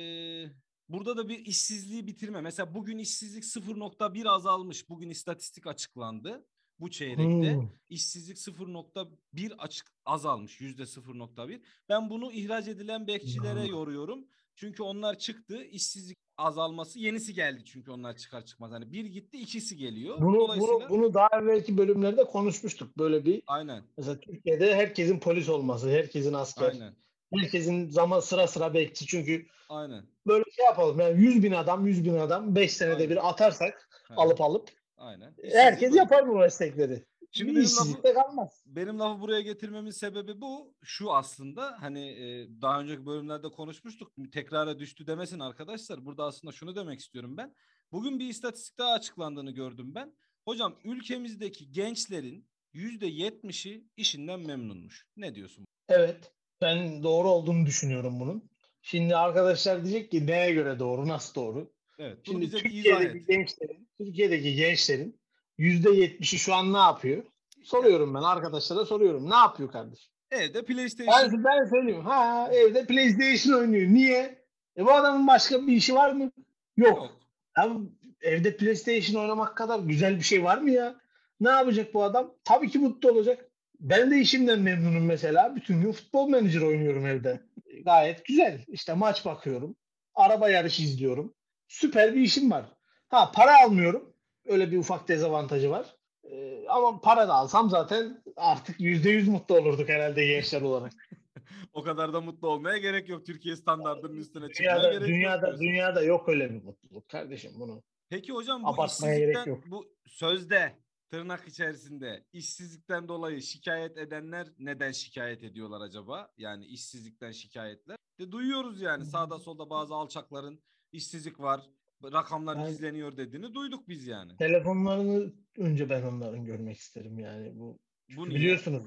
[0.89, 2.41] burada da bir işsizliği bitirme.
[2.41, 4.89] Mesela bugün işsizlik 0.1 azalmış.
[4.89, 6.45] Bugün istatistik açıklandı
[6.79, 7.69] bu çeyrekte Hmm.
[7.89, 11.61] işsizlik 0.1 açık azalmış yüzde 0.1.
[11.89, 13.69] Ben bunu ihraç edilen bekçilere Hmm.
[13.71, 14.25] yoruyorum.
[14.55, 18.71] Çünkü onlar çıktı işsizlik azalması yenisi geldi çünkü onlar çıkar çıkmaz.
[18.71, 20.21] Hani bir gitti ikisi geliyor.
[20.21, 22.97] Bunu, Dolayısıyla bunu, bunu daha evvelki bölümlerde konuşmuştuk.
[22.97, 26.95] Böyle bir aynen mesela Türkiye'de herkesin polis olması, herkesin asker, aynen
[27.33, 29.07] herkesin zaman sıra sıra bekçi.
[29.07, 30.05] Çünkü aynen.
[30.27, 30.99] böyle şey yapalım.
[30.99, 33.09] Yani 100 bin adam, 100 bin adam 5 senede Aynen.
[33.09, 35.33] bir atarsak Ha, alıp alıp aynen.
[35.43, 37.05] herkes İşsizlik yapar bu meslekleri.
[37.31, 38.63] Şimdi benim işsizlik de kalmaz.
[38.65, 40.73] benim lafı buraya getirmemin sebebi bu.
[40.83, 44.11] Şu aslında hani e, daha önceki bölümlerde konuşmuştuk.
[44.33, 46.05] Tekrara düştü demesin arkadaşlar.
[46.05, 47.55] Burada aslında şunu demek istiyorum ben.
[47.91, 50.15] Bugün bir istatistik daha açıklandığını gördüm ben.
[50.45, 55.07] Hocam ülkemizdeki gençlerin yüzde yetmişi işinden memnunmuş.
[55.17, 55.65] Ne diyorsun?
[55.89, 56.31] Evet.
[56.61, 58.49] Ben doğru olduğunu düşünüyorum bunun.
[58.81, 61.74] Şimdi arkadaşlar diyecek ki neye göre doğru, nasıl doğru?
[61.99, 62.17] Evet.
[62.23, 63.27] Şimdi bize izah Türkiye'deki et.
[63.27, 65.19] gençlerin, Türkiye'deki gençlerin
[65.59, 67.23] %70'i şu an ne yapıyor?
[67.63, 69.29] Soruyorum ben arkadaşlara soruyorum.
[69.29, 70.11] Ne yapıyor kardeşim?
[70.31, 71.31] Evde PlayStation.
[71.33, 72.05] Ben, ben söyleyeyim.
[72.05, 73.89] Ha evde PlayStation oynuyor.
[73.89, 74.45] Niye?
[74.77, 76.31] E bu adamın başka bir işi var mı?
[76.77, 76.97] Yok.
[76.97, 77.11] Yok.
[77.57, 77.77] Ya
[78.21, 80.95] evde PlayStation oynamak kadar güzel bir şey var mı ya?
[81.39, 82.33] Ne yapacak bu adam?
[82.43, 83.49] Tabii ki mutlu olacak.
[83.79, 85.55] Ben de işimden memnunum mesela.
[85.55, 87.41] Bütün gün futbol menajer oynuyorum evde.
[87.85, 88.65] Gayet güzel.
[88.67, 89.75] İşte maç bakıyorum.
[90.15, 91.33] Araba yarışı izliyorum.
[91.67, 92.65] Süper bir işim var.
[93.09, 94.13] Ha para almıyorum.
[94.45, 95.95] Öyle bir ufak dezavantajı var.
[96.31, 100.91] E, ama para da alsam zaten artık %100 mutlu olurduk herhalde gençler olarak.
[101.73, 103.25] O kadar da mutlu olmaya gerek yok.
[103.25, 105.09] Türkiye standartlarının üstüne çıkmaya Dünyada, gerek yok.
[105.09, 105.61] dünyada, diyorsun.
[105.65, 107.83] dünyada yok öyle bir mutluluk kardeşim bunu.
[108.09, 109.63] Peki hocam bu işsizlikten yok.
[109.67, 110.75] bu sözde
[111.11, 116.29] tırnak içerisinde işsizlikten dolayı şikayet edenler neden şikayet ediyorlar acaba?
[116.37, 117.97] Yani işsizlikten şikayetler.
[118.19, 120.59] De duyuyoruz yani sağda solda bazı alçakların
[120.91, 121.61] işsizlik var,
[122.03, 124.37] rakamlar Ben- gizleniyor dediğini duyduk biz yani.
[124.37, 127.79] Telefonlarını önce ben onların görmek isterim yani bu
[128.15, 128.39] Bu niye?
[128.39, 128.83] Biliyorsunuz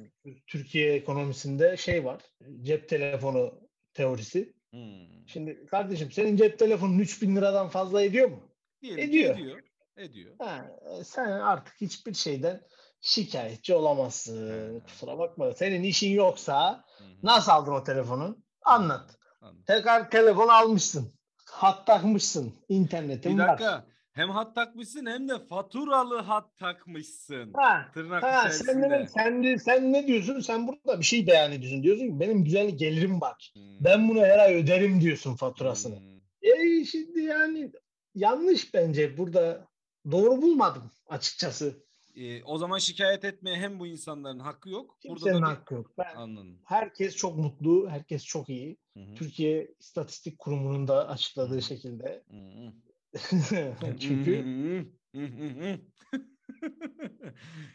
[0.46, 2.22] Türkiye ekonomisinde şey var.
[2.62, 4.54] Cep telefonu teorisi.
[4.70, 5.28] Hmm.
[5.28, 8.40] Şimdi kardeşim senin cep telefonun 3000 liradan fazla ediyor mu?
[8.82, 9.34] Diyelim ediyor.
[9.34, 9.62] ediyor.
[9.98, 10.34] Ediyor.
[10.38, 10.66] Ha,
[11.00, 12.60] e, sen artık hiçbir şeyden
[13.00, 14.74] şikayetçi olamazsın.
[14.74, 14.84] Ha.
[14.86, 15.52] Kusura bakma.
[15.52, 17.04] Senin işin yoksa hı.
[17.22, 18.38] nasıl aldın o telefonu?
[18.64, 19.18] Anlat.
[19.40, 19.62] Anladım.
[19.66, 21.12] Tekrar telefon almışsın.
[21.46, 22.54] Hat takmışsın.
[22.68, 23.48] İnternetin Bir var.
[23.48, 23.86] dakika.
[24.12, 27.52] Hem hat takmışsın hem de faturalı hat takmışsın.
[27.56, 30.40] Ha, Tırnak Ha, sen, ne, sen, de- sen ne diyorsun?
[30.40, 31.82] Sen burada bir şey beyan ediyorsun.
[31.82, 33.52] Diyorsun ki benim güzel gelirim var.
[33.54, 33.62] Hmm.
[33.80, 35.96] Ben bunu her ay öderim diyorsun faturasını.
[36.00, 36.18] Hmm.
[36.42, 37.72] E şimdi yani
[38.14, 39.67] yanlış bence burada
[40.10, 41.88] doğru bulmadım açıkçası.
[42.14, 44.98] Ee, o zaman şikayet etmeye hem bu insanların hakkı yok.
[45.08, 45.54] Burada Kimsenin da bir...
[45.54, 45.92] hakkı yok.
[45.98, 46.58] Ben, Anladım.
[46.64, 48.78] herkes çok mutlu, herkes çok iyi.
[48.96, 49.14] Hı hı.
[49.14, 51.62] Türkiye İstatistik Kurumu'nun da açıkladığı Hı.
[51.62, 52.24] şekilde.
[52.30, 52.72] Hı hı.
[54.00, 54.44] Çünkü.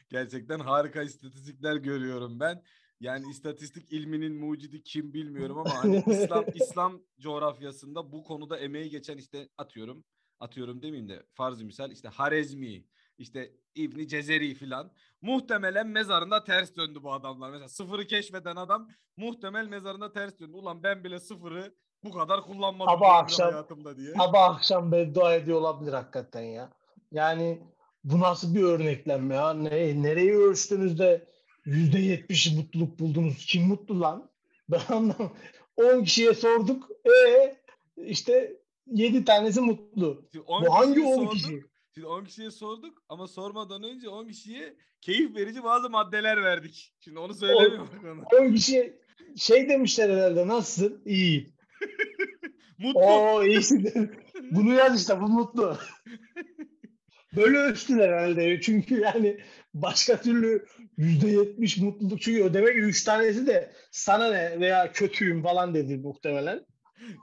[0.10, 2.64] Gerçekten harika istatistikler görüyorum ben.
[3.00, 9.18] Yani istatistik ilminin mucidi kim bilmiyorum ama hani İslam İslam coğrafyasında bu konuda emeği geçen
[9.18, 10.04] işte atıyorum
[10.44, 12.84] atıyorum demeyeyim de farz misal işte Harezmi
[13.18, 17.50] işte İbni Cezeri filan muhtemelen mezarında ters döndü bu adamlar.
[17.50, 20.52] Mesela sıfırı keşfeden adam muhtemel mezarında ters döndü.
[20.58, 24.14] Ulan ben bile sıfırı bu kadar kullanmadım Sabah akşam- hayatımda diye.
[24.14, 26.70] sabah akşam beddua ediyor olabilir hakikaten ya.
[27.12, 27.62] Yani
[28.04, 29.54] bu nasıl bir örneklenme ya?
[29.54, 31.28] Ne, nereyi ölçtünüz de
[31.66, 33.46] %70'i mutluluk buldunuz?
[33.46, 34.30] Kim mutlu lan?
[34.70, 35.32] Ben anlamadım.
[35.78, 36.90] 10 kişiye sorduk.
[37.06, 37.56] E
[37.98, 40.30] işte 7 tanesi mutlu.
[40.46, 41.34] 10 Bu hangi kişiye 10 sorduk.
[41.34, 41.62] kişi?
[41.94, 46.94] Şimdi 10 kişiye sorduk ama sormadan önce 10 kişiye keyif verici bazı maddeler verdik.
[47.00, 47.90] Şimdi onu söylemiyorum.
[47.94, 48.48] bak onu.
[48.48, 48.94] 10 kişi
[49.38, 51.02] şey demişler herhalde nasılsın?
[51.06, 51.54] İyi.
[52.78, 53.00] Mutlu.
[53.00, 54.12] Oo iyisin.
[54.52, 55.78] Bunu yaz işte bu mutlu.
[57.36, 58.62] Böyle ölçtüler herhalde.
[58.62, 59.40] Çünkü yani
[59.74, 60.66] başka türlü
[60.98, 66.66] %70 mutluluk çünkü demek ki 3 tanesi de sana ne veya kötüyüm falan dedi muhtemelen.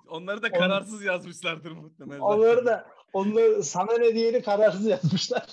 [0.09, 2.21] Onları da On- kararsız yazmışlardır muhtemelen.
[2.21, 5.47] Onları da onları sana ne diyeni kararsız yazmışlar.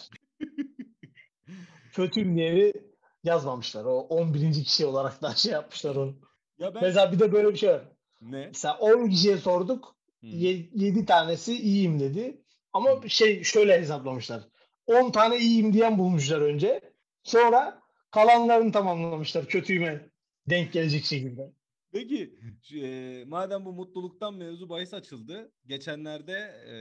[1.93, 2.73] Kötüyüm diyeni
[3.23, 3.85] yazmamışlar.
[3.85, 4.53] O 11.
[4.53, 6.15] kişi olarak da şey yapmışlar onu.
[6.59, 6.83] Ya ben...
[6.83, 7.81] Mesela bir de böyle bir şey var.
[8.21, 8.47] Ne?
[8.47, 9.95] Mesela 10 kişiye sorduk.
[10.21, 10.27] Hı.
[10.27, 12.41] 7 tanesi iyiyim dedi.
[12.73, 14.43] Ama şey şöyle hesaplamışlar.
[14.87, 16.81] 10 tane iyiyim diyen bulmuşlar önce.
[17.23, 20.09] Sonra kalanlarını tamamlamışlar kötüyüme
[20.49, 21.51] denk gelecek şekilde.
[21.97, 22.39] Peki
[22.73, 25.51] e, madem bu mutluluktan mevzu bahis açıldı.
[25.65, 26.33] Geçenlerde
[26.69, 26.75] e,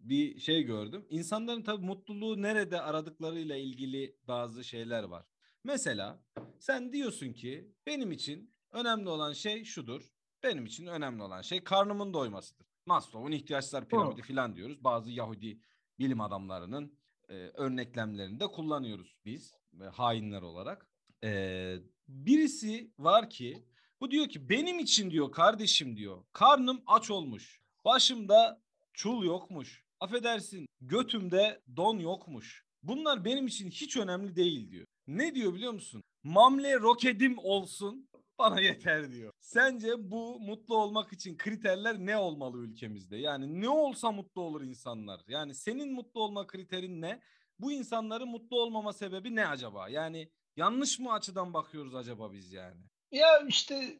[0.00, 1.06] bir şey gördüm.
[1.10, 5.26] İnsanların tabii mutluluğu nerede aradıklarıyla ilgili bazı şeyler var.
[5.64, 6.24] Mesela
[6.58, 10.12] sen diyorsun ki benim için önemli olan şey şudur.
[10.42, 12.66] Benim için önemli olan şey karnımın doymasıdır.
[12.86, 14.84] Maslow'un ihtiyaçlar piramidi falan diyoruz.
[14.84, 15.60] Bazı Yahudi
[15.98, 20.86] bilim adamlarının e, örneklemlerini de kullanıyoruz biz e, hainler olarak.
[21.24, 21.74] E,
[22.08, 23.64] birisi var ki
[24.02, 27.60] bu diyor ki benim için diyor kardeşim diyor karnım aç olmuş.
[27.84, 28.60] Başımda
[28.92, 29.84] çul yokmuş.
[30.00, 32.64] Affedersin götümde don yokmuş.
[32.82, 34.86] Bunlar benim için hiç önemli değil diyor.
[35.06, 36.02] Ne diyor biliyor musun?
[36.22, 39.32] Mamle rokedim olsun bana yeter diyor.
[39.40, 43.16] Sence bu mutlu olmak için kriterler ne olmalı ülkemizde?
[43.16, 45.20] Yani ne olsa mutlu olur insanlar.
[45.28, 47.20] Yani senin mutlu olma kriterin ne?
[47.58, 49.88] Bu insanların mutlu olmama sebebi ne acaba?
[49.88, 52.91] Yani yanlış mı açıdan bakıyoruz acaba biz yani?
[53.12, 53.98] Ya işte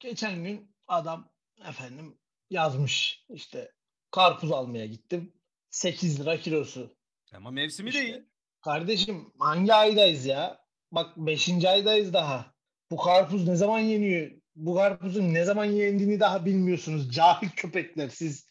[0.00, 1.30] geçen gün adam
[1.68, 2.18] efendim
[2.50, 3.72] yazmış işte
[4.10, 5.32] karpuz almaya gittim.
[5.70, 6.96] 8 lira kilosu.
[7.34, 8.02] Ama mevsimi İşte.
[8.02, 8.22] değil.
[8.60, 10.60] Kardeşim hangi aydayız ya?
[10.92, 11.64] Bak 5.
[11.64, 12.54] aydayız daha.
[12.90, 14.30] Bu karpuz ne zaman yeniyor?
[14.54, 17.10] Bu karpuzun ne zaman yendiğini daha bilmiyorsunuz.
[17.12, 18.46] Cahil köpekler siz.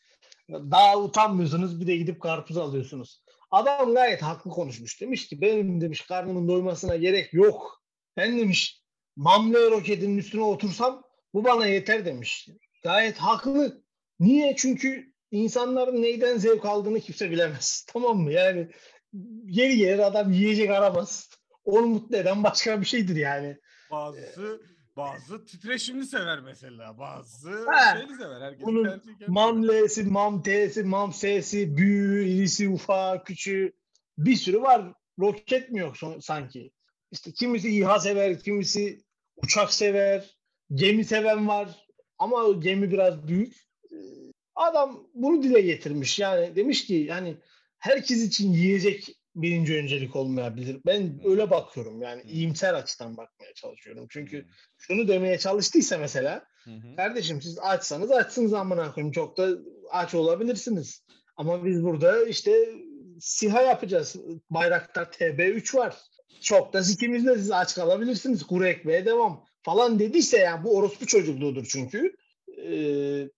[0.49, 3.23] Daha utanmıyorsunuz bir de gidip karpuz alıyorsunuz.
[3.51, 5.01] Adam gayet haklı konuşmuş.
[5.01, 7.83] Demiş ki benim demiş karnımın doymasına gerek yok.
[8.17, 8.78] Ben demiş
[9.19, 11.03] mamle roketinin üstüne otursam
[11.33, 12.49] bu bana yeter demiş.
[12.83, 13.83] Gayet haklı.
[14.19, 14.55] Niye?
[14.57, 17.85] Çünkü insanların neyden zevk aldığını kimse bilemez.
[17.93, 18.33] Tamam mı?
[18.33, 18.67] Yani
[19.45, 21.29] yeri gelir adam yiyecek aramaz.
[21.65, 23.57] Onu mutlu eden başka bir şeydir yani.
[23.91, 24.61] Bazısı
[24.97, 26.97] bazı titreşimli sever mesela.
[26.97, 27.97] Bazısı Ha.
[27.97, 28.41] şeyli sever.
[28.41, 29.29] Herkes Bunun tercih kendi sever.
[29.29, 33.73] Mamlesi, mamtesi, mamsesi, büyüğü, irisi, ufağı, küçüğü
[34.17, 34.93] bir sürü var.
[35.19, 36.71] Roket mi yok sanki?
[37.11, 39.03] İşte kimisi İHA sever, kimisi
[39.43, 40.37] uçak sever,
[40.73, 41.69] gemi seven var.
[42.17, 43.55] Ama gemi biraz büyük.
[43.91, 43.95] Ee,
[44.55, 46.19] Adam bunu dile getirmiş.
[46.19, 47.37] Yani demiş ki yani
[47.79, 50.77] herkes için yiyecek birinci öncelik olmayabilir.
[50.85, 52.01] Ben öyle bakıyorum.
[52.01, 54.07] Yani iyimser açıdan bakmaya çalışıyorum.
[54.09, 54.45] Çünkü
[54.77, 56.45] şunu demeye çalıştıysa mesela.
[56.95, 59.11] Kardeşim siz açsanız açsınız amına koyayım.
[59.11, 59.49] Çok da
[59.91, 61.03] aç olabilirsiniz.
[61.37, 62.69] Ama biz burada işte
[63.19, 64.15] SİHA yapacağız.
[64.49, 65.97] Bayraktar TB3 var.
[66.41, 68.43] Çok da sikimizde siz aç kalabilirsiniz.
[68.43, 72.15] Kuru ekmeğe devam falan dediyse yani bu orospu çocukluğudur çünkü.
[72.57, 73.29] Ee,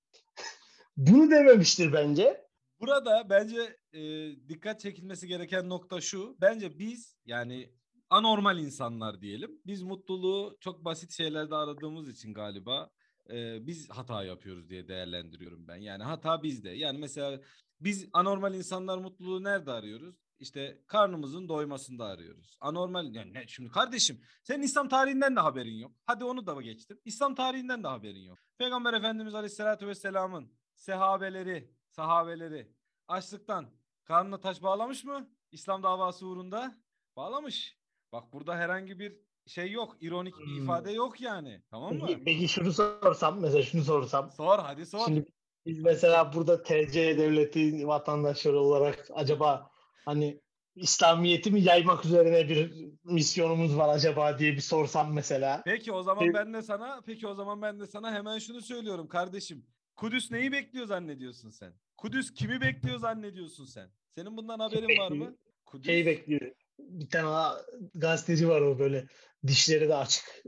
[0.98, 2.48] bunu dememiştir bence.
[2.80, 4.02] Burada bence e,
[4.50, 6.38] dikkat çekilmesi gereken nokta şu.
[6.42, 7.70] Bence biz yani
[8.10, 9.62] anormal insanlar diyelim.
[9.66, 12.90] Biz mutluluğu çok basit şeylerde aradığımız için galiba
[13.30, 15.76] e, biz hata yapıyoruz diye değerlendiriyorum ben.
[15.76, 16.70] Yani hata bizde.
[16.70, 17.42] Yani mesela
[17.82, 20.16] biz anormal insanlar mutluluğu nerede arıyoruz?
[20.42, 22.58] İşte karnımızın doymasında arıyoruz.
[22.62, 25.92] Anormal yani ne, şimdi kardeşim senin İslam tarihinden de haberin yok.
[26.06, 27.00] Hadi onu da geçtim.
[27.06, 28.40] İslam tarihinden de haberin yok.
[28.58, 32.72] Peygamber Efendimiz Aleyhisselatü Vesselam'ın sehabeleri, sahabeleri
[33.08, 33.70] açlıktan
[34.04, 35.30] karnına taş bağlamış mı?
[35.52, 36.76] İslam davası uğrunda
[37.16, 37.78] bağlamış.
[38.12, 39.98] Bak burada herhangi bir şey yok.
[40.02, 40.64] ironik bir Hmm.
[40.64, 41.62] ifade yok yani.
[41.72, 42.06] Tamam mı?
[42.08, 44.32] Peki, peki şunu sorsam mesela şunu sorsam.
[44.32, 45.06] Sor hadi sor.
[45.06, 45.26] Şimdi
[45.66, 49.71] biz mesela burada TC devleti vatandaşları olarak acaba
[50.06, 50.42] hani
[50.76, 55.62] İslamiyet'i mi yaymak üzerine bir misyonumuz var acaba diye bir sorsam mesela.
[55.66, 59.08] Peki o zaman ben de sana peki o zaman ben de sana hemen şunu söylüyorum
[59.08, 59.66] kardeşim.
[59.96, 61.74] Kudüs neyi bekliyor zannediyorsun sen?
[61.98, 63.90] Kudüs kimi bekliyor zannediyorsun sen?
[64.16, 65.38] Senin bundan haberin var mı?
[65.66, 66.52] Kudüs Şey bekliyor.
[66.80, 67.58] Bir tane
[67.96, 69.08] gazeteci var o böyle
[69.48, 70.44] dişleri de açık.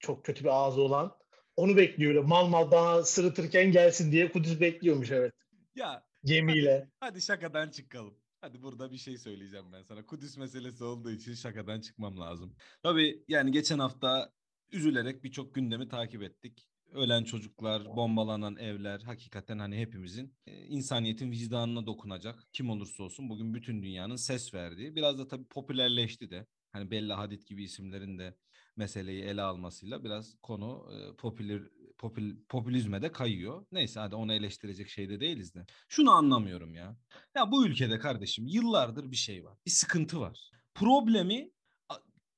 [0.00, 1.16] Çok kötü bir ağzı olan.
[1.56, 5.32] Onu bekliyor öyle mal mal bana sırıtırken gelsin diye Kudüs bekliyormuş evet.
[5.74, 6.88] ya Gemiyle.
[7.00, 8.18] hadi şakadan çıkalım.
[8.40, 10.06] Hadi burada bir şey söyleyeceğim ben sana.
[10.06, 12.56] Kudüs meselesi olduğu için şakadan çıkmam lazım.
[12.82, 14.32] Tabii yani geçen hafta
[14.72, 16.68] üzülerek birçok gündemi takip ettik.
[16.92, 22.44] ölen çocuklar, bombalanan evler hakikaten hani hepimizin e, insaniyetin vicdanına dokunacak.
[22.52, 24.94] Kim olursa olsun bugün bütün dünyanın ses verdiği.
[24.96, 26.46] Biraz da tabii popülerleşti de.
[26.72, 28.36] Hani Bella Hadid gibi isimlerin de
[28.76, 31.62] meseleyi ele almasıyla biraz konu e, popüler
[31.98, 33.66] popül, popülizme de kayıyor.
[33.72, 35.66] Neyse hadi onu eleştirecek şeyde değiliz de.
[35.88, 36.96] Şunu anlamıyorum ya.
[37.36, 39.58] Ya bu ülkede kardeşim yıllardır bir şey var.
[39.66, 40.50] Bir sıkıntı var.
[40.74, 41.50] Problemi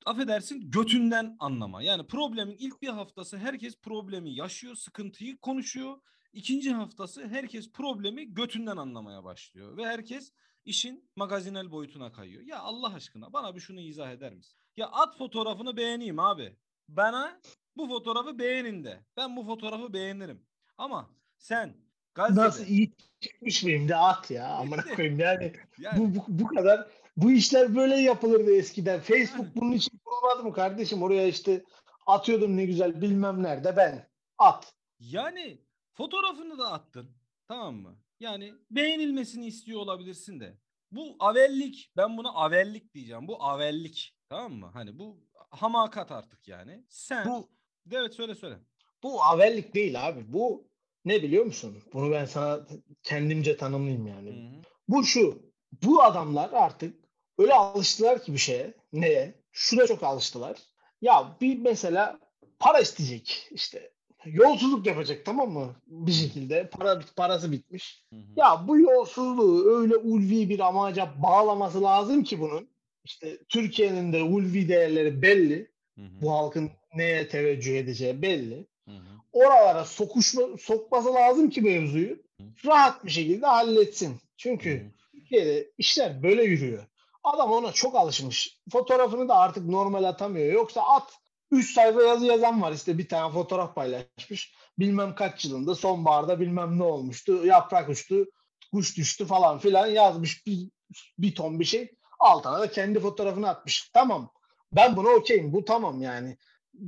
[0.06, 1.82] affedersin götünden anlama.
[1.82, 5.96] Yani problemin ilk bir haftası herkes problemi yaşıyor, sıkıntıyı konuşuyor.
[6.32, 10.32] İkinci haftası herkes problemi götünden anlamaya başlıyor ve herkes
[10.64, 12.42] işin magazinel boyutuna kayıyor.
[12.42, 14.58] Ya Allah aşkına bana bir şunu izah eder misin?
[14.76, 16.56] Ya at fotoğrafını beğeneyim abi.
[16.88, 17.40] Bana
[17.76, 19.00] bu fotoğrafı beğenin de.
[19.16, 20.42] Ben bu fotoğrafı beğenirim.
[20.78, 21.74] Ama sen
[22.14, 22.46] gazetede...
[22.46, 24.48] Nasıl iyi çıkmış mıyım de at ya.
[24.48, 25.98] Amına koyayım yani, yani.
[25.98, 29.00] Bu, bu, bu kadar bu işler böyle yapılırdı eskiden.
[29.00, 29.56] Facebook yani.
[29.56, 31.02] bunun için kurulmadı mı kardeşim?
[31.02, 31.64] Oraya işte
[32.06, 34.08] atıyordum ne güzel bilmem nerede ben.
[34.38, 34.74] At.
[34.98, 35.58] Yani
[35.92, 37.10] fotoğrafını da attın.
[37.48, 37.98] Tamam mı?
[38.20, 40.58] Yani beğenilmesini istiyor olabilirsin de.
[40.92, 41.92] Bu avellik.
[41.96, 43.28] Ben buna avellik diyeceğim.
[43.28, 44.14] Bu avellik.
[44.28, 44.70] Tamam mı?
[44.72, 46.84] Hani bu hamakat artık yani.
[46.88, 47.48] Sen bu,
[47.92, 48.58] evet söyle söyle.
[49.02, 50.32] Bu avellik değil abi.
[50.32, 50.68] Bu
[51.04, 51.82] ne biliyor musun?
[51.92, 52.66] Bunu ben sana
[53.02, 54.30] kendimce tanımlayayım yani.
[54.30, 54.62] Hı-hı.
[54.88, 55.42] Bu şu.
[55.82, 56.96] Bu adamlar artık
[57.38, 58.74] öyle alıştılar ki bir şeye.
[58.92, 59.34] Neye?
[59.52, 60.58] Şuna çok alıştılar.
[61.00, 62.20] Ya bir mesela
[62.58, 63.92] para isteyecek işte.
[64.24, 65.76] Yolsuzluk yapacak tamam mı?
[65.86, 68.04] Bir şekilde para parası bitmiş.
[68.12, 68.22] Hı hı.
[68.36, 72.68] Ya bu yolsuzluğu öyle ulvi bir amaca bağlaması lazım ki bunun.
[73.04, 75.70] İşte Türkiye'nin de ulvi değerleri belli.
[75.98, 76.22] Hı hı.
[76.22, 78.66] Bu halkın neye teveccüh edeceği belli.
[78.84, 79.18] Hı hı.
[79.32, 82.44] Oralara sokuşma, sokması lazım ki mevzuyu hı.
[82.66, 84.16] rahat bir şekilde halletsin.
[84.36, 84.90] Çünkü hı hı.
[85.12, 86.86] Türkiye'de işler böyle yürüyor.
[87.24, 88.58] Adam ona çok alışmış.
[88.72, 90.52] Fotoğrafını da artık normal atamıyor.
[90.52, 91.18] Yoksa at
[91.50, 94.54] 3 sayfa yazı yazan var işte bir tane fotoğraf paylaşmış.
[94.78, 97.46] Bilmem kaç yılında sonbaharda bilmem ne olmuştu.
[97.46, 98.26] Yaprak uçtu,
[98.72, 100.70] kuş düştü falan filan yazmış bir,
[101.18, 101.97] bir ton bir şey.
[102.18, 103.90] Altına da kendi fotoğrafını atmış.
[103.94, 104.32] Tamam.
[104.72, 105.52] Ben buna okeyim.
[105.52, 106.36] Bu tamam yani.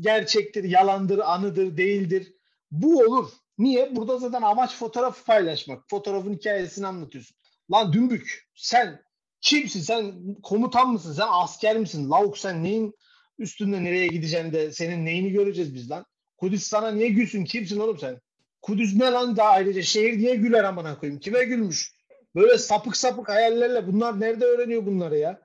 [0.01, 2.33] Gerçektir, yalandır, anıdır, değildir.
[2.71, 3.31] Bu olur.
[3.59, 3.97] Niye?
[3.97, 5.85] Burada zaten amaç fotoğrafı paylaşmak.
[5.91, 7.37] Fotoğrafın hikayesini anlatıyorsun.
[7.73, 9.03] Lan dümbük sen
[9.41, 9.81] kimsin?
[9.81, 11.13] Sen komutan mısın?
[11.13, 12.11] Sen asker misin?
[12.11, 12.95] Lavuk sen neyin
[13.39, 16.07] üstünde nereye gideceksin de senin neyini göreceğiz biz lan?
[16.37, 17.45] Kudüs sana niye gülsün?
[17.45, 18.21] Kimsin oğlum sen?
[18.63, 19.83] Kudüs ne lan daha ayrıca?
[19.83, 21.21] Şehir niye güler amına koyayım?
[21.21, 21.93] Kime gülmüş?
[22.35, 25.41] Böyle sapık sapık hayallerle bunlar nerede öğreniyor bunları ya?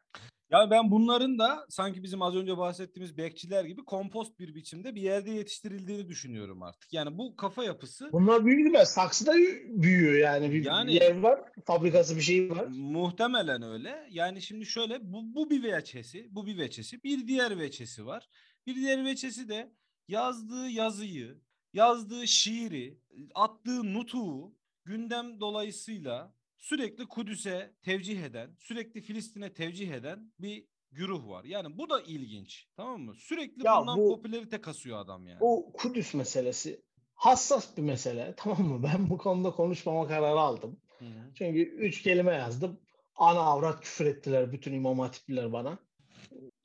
[0.52, 5.02] Ya ben bunların da sanki bizim az önce bahsettiğimiz bekçiler gibi kompost bir biçimde bir
[5.02, 6.94] yerde yetiştirildiğini düşünüyorum artık.
[6.94, 8.10] Yani bu kafa yapısı...
[8.12, 8.86] Bunlar büyük değil mi?
[8.86, 9.34] Saksıda
[9.68, 10.52] büyüyor yani.
[10.52, 12.68] Bir yani, yer var, fabrikası bir şey var.
[12.68, 14.08] Muhtemelen öyle.
[14.10, 17.04] Yani şimdi şöyle bu, bu bir veçesi, bu bir veçesi.
[17.04, 18.30] Bir diğer veçesi var.
[18.68, 19.72] Bir diğer veçesi de
[20.08, 21.42] yazdığı yazıyı,
[21.74, 23.00] yazdığı şiiri,
[23.36, 26.34] attığı nutuğu gündem dolayısıyla
[26.66, 31.44] sürekli Kudüs'e tevcih eden, sürekli Filistin'e tevcih eden bir güruh var.
[31.44, 32.68] Yani bu da ilginç.
[32.78, 33.16] Tamam mı?
[33.16, 35.38] Sürekli ya bundan bu, popülerite kasıyor adam yani.
[35.42, 36.82] O Kudüs meselesi
[37.14, 38.34] hassas bir mesele.
[38.38, 38.84] Tamam mı?
[38.84, 40.80] Ben bu konuda konuşmama kararı aldım.
[41.00, 41.34] Hı-hı.
[41.38, 42.80] Çünkü üç kelime yazdım.
[43.16, 45.80] Ana avrat küfür ettiler bütün imam hatipliler bana.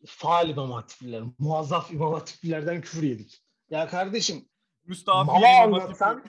[0.06, 3.42] Faal imam hatipliler, muazzaf imam hatiplilerden küfür yedik.
[3.70, 4.48] Ya kardeşim
[4.86, 6.24] Mustafa mala anlatsan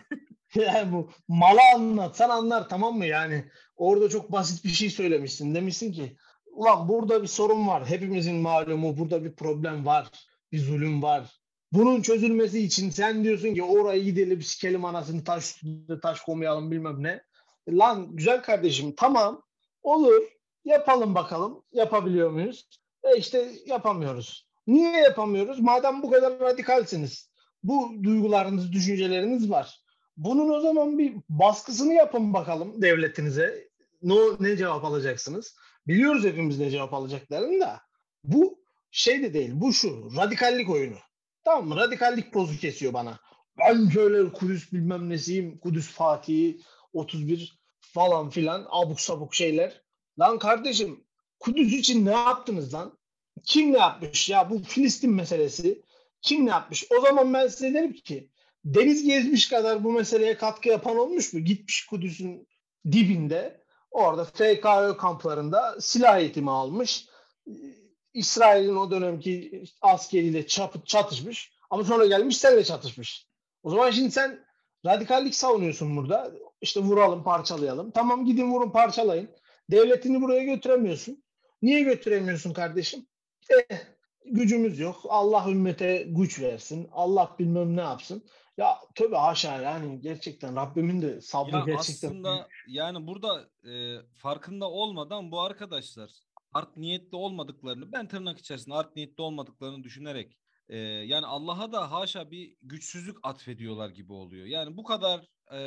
[0.56, 3.06] yani bu mala anlatsan anlar tamam mı?
[3.06, 5.56] Yani orada çok basit bir şey söylemişsin.
[5.56, 6.18] Demişsin ki
[6.52, 7.90] ulan burada bir sorun var.
[7.90, 10.08] Hepimizin malumu burada bir problem var
[10.52, 11.42] bir zulüm var.
[11.72, 17.04] Bunun çözülmesi için sen diyorsun ki oraya gidelim sikelim anasını taş üstünde taş koymayalım bilmem
[17.04, 17.24] ne.
[17.70, 19.44] Lan güzel kardeşim tamam.
[19.84, 20.22] Olur.
[20.66, 21.64] Yapalım bakalım.
[21.72, 22.70] Yapabiliyor muyuz?
[23.04, 24.48] E işte yapamıyoruz.
[24.68, 25.60] Niye yapamıyoruz?
[25.60, 27.32] Madem bu kadar radikalsiniz.
[27.64, 29.82] Bu duygularınız düşünceleriniz var
[30.18, 33.72] bunun o zaman bir baskısını yapın bakalım devletinize.
[34.02, 35.56] Ne, ne cevap alacaksınız?
[35.88, 37.82] Biliyoruz hepimiz ne cevap alacaklarını da.
[38.24, 38.60] Bu
[38.92, 39.52] şey de değil.
[39.54, 40.10] Bu şu.
[40.18, 40.98] Radikallik oyunu.
[41.44, 41.76] Tamam mı?
[41.76, 43.20] Radikallik pozu kesiyor bana.
[43.60, 45.60] Ben şöyle Kudüs bilmem nesiyim.
[45.60, 46.62] Kudüs Fatih'i
[46.94, 49.82] 31 falan filan abuk sabuk şeyler.
[50.20, 51.04] Lan kardeşim
[51.40, 52.98] Kudüs için ne yaptınız lan?
[53.44, 54.50] Kim ne yapmış ya?
[54.50, 55.82] Bu Filistin meselesi.
[56.22, 56.86] Kim ne yapmış?
[56.98, 58.31] O zaman ben size derim ki
[58.66, 61.40] deniz gezmiş kadar bu meseleye katkı yapan olmuş mu?
[61.40, 62.48] Gitmiş Kudüs'ün
[62.92, 67.06] dibinde orada FKÖ kamplarında silah eğitimi almış.
[68.14, 70.48] İsrail'in o dönemki askeriyle
[70.86, 71.52] çatışmış.
[71.70, 73.28] Ama sonra gelmiş senle çatışmış.
[73.64, 74.46] O zaman şimdi sen
[74.86, 76.32] radikallik savunuyorsun burada.
[76.62, 77.92] İşte vuralım, parçalayalım.
[77.92, 79.30] Tamam gidin vurun, parçalayın.
[79.72, 81.24] Devletini buraya götüremiyorsun.
[81.62, 83.06] Niye götüremiyorsun kardeşim?
[83.50, 83.78] Eh,
[84.26, 85.02] gücümüz yok.
[85.10, 86.90] Allah ümmete güç versin.
[86.92, 88.24] Allah bilmem ne yapsın.
[88.58, 92.08] Ya tabii haşa yani gerçekten Rabbimin de sabrı Ya gerçekten.
[92.08, 96.12] aslında yani burada e, farkında olmadan bu arkadaşlar
[96.54, 100.38] art niyetli olmadıklarını ben tırnak içerisinde art niyetli olmadıklarını düşünerek
[100.70, 104.46] e, yani Allah'a da haşa bir güçsüzlük atfediyorlar gibi oluyor.
[104.46, 105.62] Yani bu kadar e,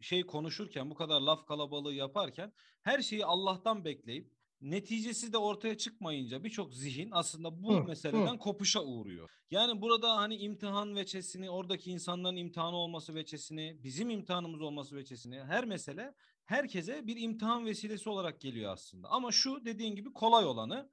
[0.00, 6.44] şey konuşurken bu kadar laf kalabalığı yaparken her şeyi Allah'tan bekleyip neticesi de ortaya çıkmayınca
[6.44, 8.38] birçok zihin aslında bu Hı, meseleden hı.
[8.38, 9.30] kopuşa uğruyor.
[9.50, 15.64] Yani burada hani imtihan veçesini, oradaki insanların imtihanı olması veçesini, bizim imtihanımız olması veçesini her
[15.64, 16.14] mesele
[16.44, 19.08] herkese bir imtihan vesilesi olarak geliyor aslında.
[19.08, 20.90] Ama şu dediğin gibi kolay olanı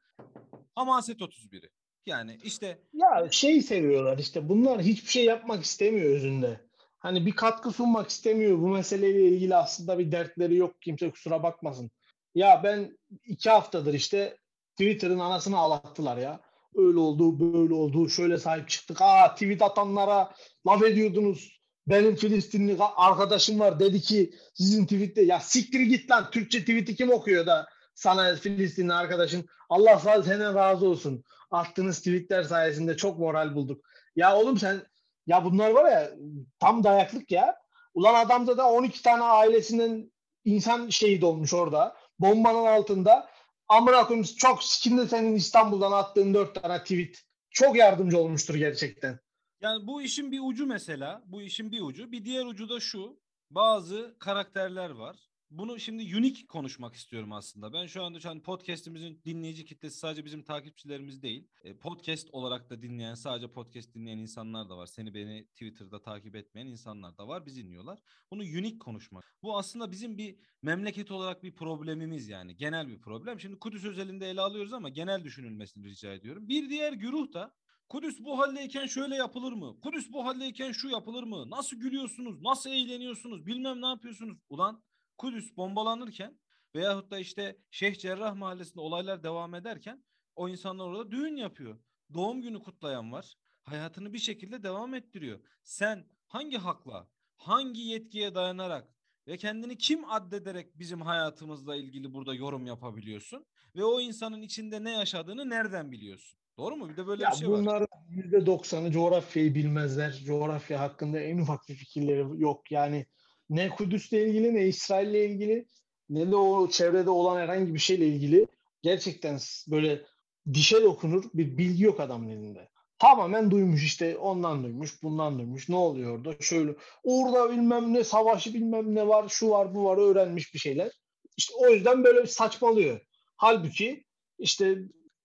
[0.75, 1.69] Hamaset 31'i.
[2.05, 6.61] Yani işte Ya şey seviyorlar işte bunlar hiçbir şey yapmak istemiyor özünde.
[6.99, 8.57] Hani bir katkı sunmak istemiyor.
[8.57, 10.81] Bu meseleyle ilgili aslında bir dertleri yok.
[10.81, 11.91] Kimse kusura bakmasın.
[12.35, 14.37] Ya ben iki haftadır işte
[14.71, 16.41] Twitter'ın anasını ağlattılar ya.
[16.75, 19.01] Öyle oldu, böyle oldu, şöyle sahip çıktık.
[19.01, 20.33] Aa tweet atanlara
[20.67, 21.59] laf ediyordunuz.
[21.87, 27.11] Benim Filistinli arkadaşım var dedi ki sizin tweette ya siktir git lan Türkçe tweet'i kim
[27.11, 31.23] okuyor da sana Filistinli arkadaşın Allah senden razı olsun.
[31.51, 33.85] Attığınız tweetler sayesinde çok moral bulduk.
[34.15, 34.81] Ya oğlum sen
[35.27, 36.11] ya bunlar var ya
[36.59, 37.55] tam dayaklık ya.
[37.93, 40.11] Ulan adamda da 12 tane ailesinden
[40.45, 41.95] insan şehit olmuş orada.
[42.19, 43.29] Bombanın altında.
[43.67, 47.23] Amına koyayım çok şimdi senin İstanbul'dan attığın 4 tane tweet.
[47.49, 49.19] Çok yardımcı olmuştur gerçekten.
[49.61, 52.11] Yani bu işin bir ucu mesela, bu işin bir ucu.
[52.11, 53.19] Bir diğer ucu da şu.
[53.49, 55.15] Bazı karakterler var.
[55.51, 57.73] Bunu şimdi unique konuşmak istiyorum aslında.
[57.73, 61.47] Ben şu anda şu an podcast'imizin dinleyici kitlesi sadece bizim takipçilerimiz değil.
[61.63, 64.85] E, podcast olarak da dinleyen, sadece podcast dinleyen insanlar da var.
[64.85, 67.45] Seni beni Twitter'da takip etmeyen insanlar da var.
[67.45, 67.99] Bizi dinliyorlar.
[68.31, 69.23] Bunu unique konuşmak.
[69.43, 72.57] Bu aslında bizim bir memleket olarak bir problemimiz yani.
[72.57, 73.39] Genel bir problem.
[73.39, 76.47] Şimdi Kudüs özelinde ele alıyoruz ama genel düşünülmesini rica ediyorum.
[76.47, 77.55] Bir diğer güruh da
[77.89, 79.79] Kudüs bu haldeyken şöyle yapılır mı?
[79.81, 81.49] Kudüs bu haldeyken şu yapılır mı?
[81.49, 82.41] Nasıl gülüyorsunuz?
[82.41, 83.45] Nasıl eğleniyorsunuz?
[83.45, 84.37] Bilmem ne yapıyorsunuz?
[84.49, 84.83] Ulan
[85.17, 86.39] Kudüs bombalanırken
[86.75, 90.03] veyahut da işte Şeyh Cerrah Mahallesi'nde olaylar devam ederken
[90.35, 91.79] o insanlar orada düğün yapıyor.
[92.13, 93.35] Doğum günü kutlayan var.
[93.63, 95.39] Hayatını bir şekilde devam ettiriyor.
[95.63, 98.87] Sen hangi hakla, hangi yetkiye dayanarak
[99.27, 103.45] ve kendini kim addederek bizim hayatımızla ilgili burada yorum yapabiliyorsun?
[103.75, 106.39] Ve o insanın içinde ne yaşadığını nereden biliyorsun?
[106.57, 106.89] Doğru mu?
[106.89, 107.59] Bir de böyle Ya bir şey var.
[107.59, 110.21] bunlar %90'ı coğrafyayı bilmezler.
[110.25, 112.71] Coğrafya hakkında en ufak bir fikirleri yok.
[112.71, 113.05] Yani
[113.49, 115.65] ne Kudüs'le ilgili ne İsrail'le ilgili
[116.09, 118.47] ne de o çevrede olan herhangi bir şeyle ilgili
[118.81, 120.05] gerçekten böyle
[120.53, 122.69] dişe dokunur bir bilgi yok adamın elinde.
[122.99, 128.53] Tamamen duymuş işte ondan duymuş bundan duymuş ne oluyor orada şöyle orada bilmem ne savaşı
[128.53, 130.91] bilmem ne var şu var bu var öğrenmiş bir şeyler.
[131.37, 132.99] İşte o yüzden böyle bir saçmalıyor.
[133.37, 134.03] Halbuki
[134.39, 134.77] işte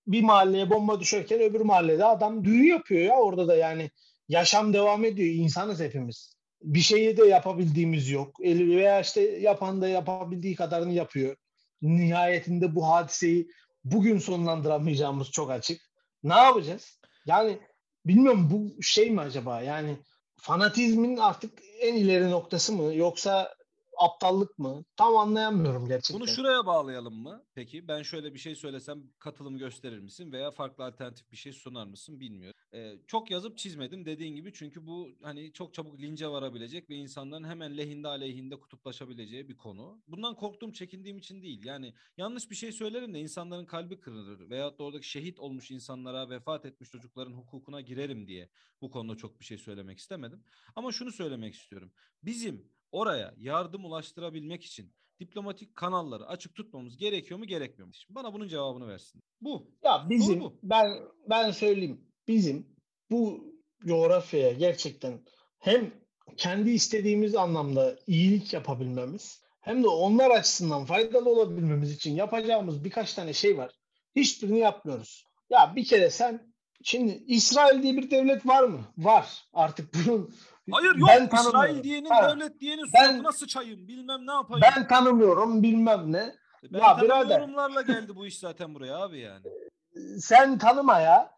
[0.06, 3.90] bir mahalleye bomba düşerken öbür mahallede adam düğün yapıyor ya orada da yani
[4.28, 8.40] yaşam devam ediyor insanız hepimiz bir şeyi de yapabildiğimiz yok.
[8.40, 11.36] Veya işte yapan da yapabildiği kadarını yapıyor.
[11.82, 13.50] Nihayetinde bu hadiseyi
[13.84, 15.80] bugün sonlandıramayacağımız çok açık.
[16.22, 17.00] Ne yapacağız?
[17.26, 17.58] Yani
[18.06, 19.62] bilmiyorum bu şey mi acaba?
[19.62, 19.96] Yani
[20.40, 23.54] fanatizmin artık en ileri noktası mı yoksa
[23.98, 24.84] aptallık mı?
[24.96, 26.20] Tam anlayamıyorum gerçekten.
[26.20, 27.44] Bunu şuraya bağlayalım mı?
[27.54, 31.86] Peki ben şöyle bir şey söylesem katılım gösterir misin veya farklı alternatif bir şey sunar
[31.86, 32.60] mısın bilmiyorum.
[32.74, 37.44] Ee, çok yazıp çizmedim dediğin gibi çünkü bu hani çok çabuk lince varabilecek ve insanların
[37.44, 40.02] hemen lehinde aleyhinde kutuplaşabileceği bir konu.
[40.08, 41.64] Bundan korktuğum, çekindiğim için değil.
[41.64, 46.30] Yani yanlış bir şey söylerim de insanların kalbi kırılır veyahut da oradaki şehit olmuş insanlara,
[46.30, 48.48] vefat etmiş çocukların hukukuna girerim diye
[48.80, 50.44] bu konuda çok bir şey söylemek istemedim.
[50.76, 51.92] Ama şunu söylemek istiyorum.
[52.22, 57.94] Bizim oraya yardım ulaştırabilmek için diplomatik kanalları açık tutmamız gerekiyor mu gerekmiyor mu?
[57.94, 59.22] Şimdi bana bunun cevabını versin.
[59.40, 59.70] Bu.
[59.84, 60.58] Ya bizim bu.
[60.62, 60.86] ben
[61.28, 62.66] ben söyleyeyim bizim
[63.10, 63.44] bu
[63.86, 65.20] coğrafyaya gerçekten
[65.58, 65.94] hem
[66.36, 73.32] kendi istediğimiz anlamda iyilik yapabilmemiz hem de onlar açısından faydalı olabilmemiz için yapacağımız birkaç tane
[73.32, 73.72] şey var.
[74.16, 75.24] Hiçbirini yapmıyoruz.
[75.50, 78.84] Ya bir kere sen şimdi İsrail diye bir devlet var mı?
[78.98, 79.44] Var.
[79.52, 80.34] Artık bunun
[80.70, 82.30] Hayır yok Ben İsrail diyenin Ha.
[82.36, 84.62] devlet diyenin Ben- suratına sıçayım bilmem ne yapayım.
[84.76, 86.34] ben tanımıyorum bilmem ne.
[86.72, 87.40] ben ya birader.
[87.40, 89.42] yorumlarla geldi bu iş zaten buraya abi yani.
[90.20, 91.30] Sen tanıma ya.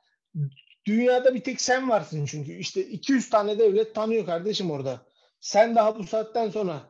[0.86, 2.52] Dünyada bir tek sen varsın çünkü.
[2.52, 5.00] İşte 200 tane devlet tanıyor kardeşim orada.
[5.40, 6.80] Sen daha bu saatten sonra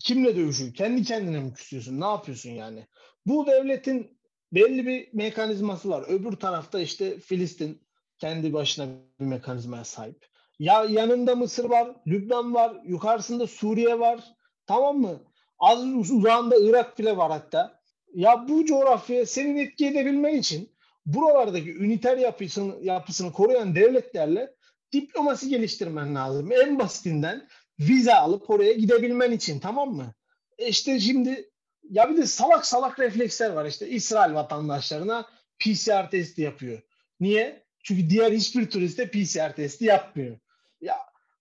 [0.00, 0.72] kimle dövüşüyorsun?
[0.74, 2.00] Kendi kendine mi küsüyorsun?
[2.00, 2.86] Ne yapıyorsun yani?
[3.26, 4.18] Bu devletin
[4.52, 6.04] belli bir mekanizması var.
[6.08, 7.82] Öbür tarafta işte Filistin
[8.18, 8.86] kendi başına
[9.20, 10.26] bir mekanizmaya sahip.
[10.58, 14.20] Ya yanında Mısır var, Lübnan var, yukarısında Suriye var.
[14.66, 15.20] Tamam mı?
[15.58, 17.80] Az uz- uzağında Irak bile var hatta.
[18.14, 20.70] Ya bu coğrafyaya senin etki edebilmen için
[21.06, 24.54] buralardaki üniter yapısını, yapısını koruyan devletlerle
[24.92, 26.52] diplomasi geliştirmen lazım.
[26.52, 27.48] En basitinden
[27.80, 30.14] vize alıp oraya gidebilmen için tamam mı?
[30.58, 31.50] E işte şimdi
[31.90, 35.26] ya bir de salak salak refleksler var işte İsrail vatandaşlarına
[35.58, 36.82] PCR testi yapıyor.
[37.20, 37.64] Niye?
[37.84, 40.38] Çünkü diğer hiçbir turiste PCR testi yapmıyor.
[40.80, 40.96] Ya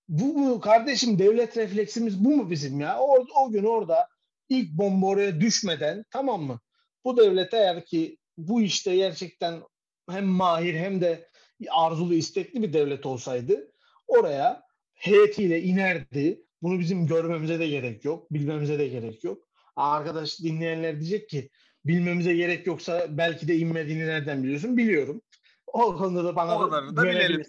[0.09, 2.99] bu mu kardeşim devlet refleksimiz bu mu bizim ya?
[2.99, 4.07] O, o gün orada
[4.49, 6.59] ilk bomba oraya düşmeden tamam mı?
[7.05, 9.61] Bu devlet eğer ki bu işte gerçekten
[10.09, 11.29] hem mahir hem de
[11.69, 13.71] arzulu istekli bir devlet olsaydı
[14.07, 14.63] oraya
[14.93, 16.43] heyetiyle inerdi.
[16.61, 18.33] Bunu bizim görmemize de gerek yok.
[18.33, 19.47] Bilmemize de gerek yok.
[19.75, 21.49] Arkadaş dinleyenler diyecek ki
[21.85, 24.77] bilmemize gerek yoksa belki de inmediğini nereden biliyorsun?
[24.77, 25.21] Biliyorum.
[25.67, 27.43] O konuda da bana o kadarını da bilelim.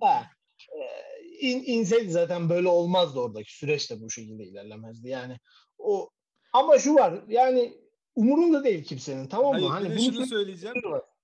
[0.00, 0.22] ha.
[1.40, 5.08] İn, inseydi zaten böyle olmazdı oradaki süreç de bu şekilde ilerlemezdi.
[5.08, 5.38] Yani
[5.78, 6.10] o
[6.52, 7.74] ama şu var yani
[8.14, 9.68] umurunda değil kimsenin tamam mı?
[9.68, 10.76] Hayır, hani bir de şunu söyleyeceğim.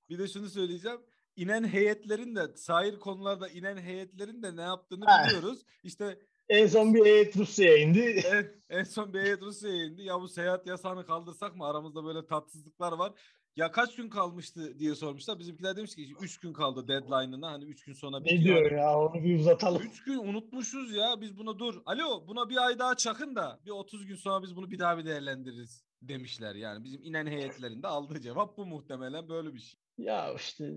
[0.08, 1.00] Bir de şunu söyleyeceğim.
[1.36, 5.26] İnen heyetlerin de sahil konularda inen heyetlerin de ne yaptığını Ha.
[5.26, 5.62] biliyoruz.
[5.82, 8.00] İşte en son bir heyet Rusya'ya indi.
[8.32, 10.02] en, en son bir heyet Rusya'ya indi.
[10.02, 11.66] Ya bu seyahat yasağını kaldırsak mı?
[11.66, 13.12] Aramızda böyle tatsızlıklar var.
[13.56, 15.38] Ya kaç gün kalmıştı diye sormuşlar.
[15.38, 17.52] Bizimkiler demiş ki 3 gün kaldı deadline'ına.
[17.52, 18.40] Hani 3 gün sonra bitiyor.
[18.40, 19.82] ne diyor ya onu bir uzatalım.
[19.82, 21.82] 3 gün unutmuşuz ya biz buna dur.
[21.86, 24.98] Alo buna bir ay daha çakın da bir 30 gün sonra biz bunu bir daha
[24.98, 26.54] bir değerlendiririz demişler.
[26.54, 29.80] Yani bizim inen heyetlerinde aldığı cevap bu muhtemelen böyle bir şey.
[29.98, 30.72] Ya işte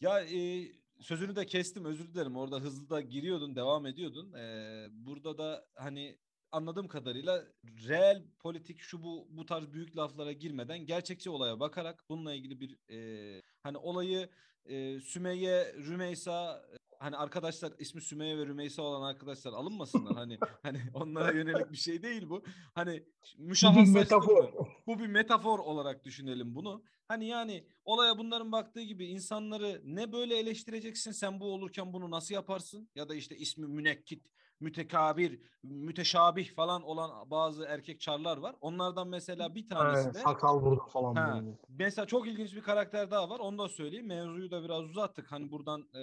[0.00, 0.68] Ya e,
[1.00, 2.36] sözünü de kestim özür dilerim.
[2.36, 4.32] Orada hızlı da giriyordun devam ediyordun.
[4.32, 6.18] E, burada da hani
[6.52, 7.44] anladığım kadarıyla
[7.88, 12.90] reel politik şu bu bu tarz büyük laflara girmeden gerçekçi olaya bakarak bununla ilgili bir
[12.90, 14.28] e, hani olayı
[14.64, 16.62] e, Sümeyye, Rümeysa
[16.98, 20.14] hani arkadaşlar ismi Sümeyye ve Rümeysa olan arkadaşlar alınmasınlar.
[20.14, 22.44] Hani hani onlara yönelik bir şey değil bu.
[22.74, 23.02] Hani
[23.38, 24.52] müşahhaslaştırma metafor.
[24.86, 26.82] bu bir metafor olarak düşünelim bunu.
[27.08, 32.34] Hani yani olaya bunların baktığı gibi insanları ne böyle eleştireceksin sen bu olurken bunu nasıl
[32.34, 32.88] yaparsın?
[32.94, 34.26] Ya da işte ismi münekkit,
[34.60, 38.56] mütekabir, müteşabih falan olan bazı erkek çarlar var.
[38.60, 41.58] Onlardan mesela bir tanesi Evet, de sakal burada falan böyle.
[41.68, 43.38] mesela çok ilginç bir karakter daha var.
[43.38, 44.06] Onu da söyleyeyim.
[44.06, 45.32] Mevzuyu da biraz uzattık.
[45.32, 46.02] Hani buradan e,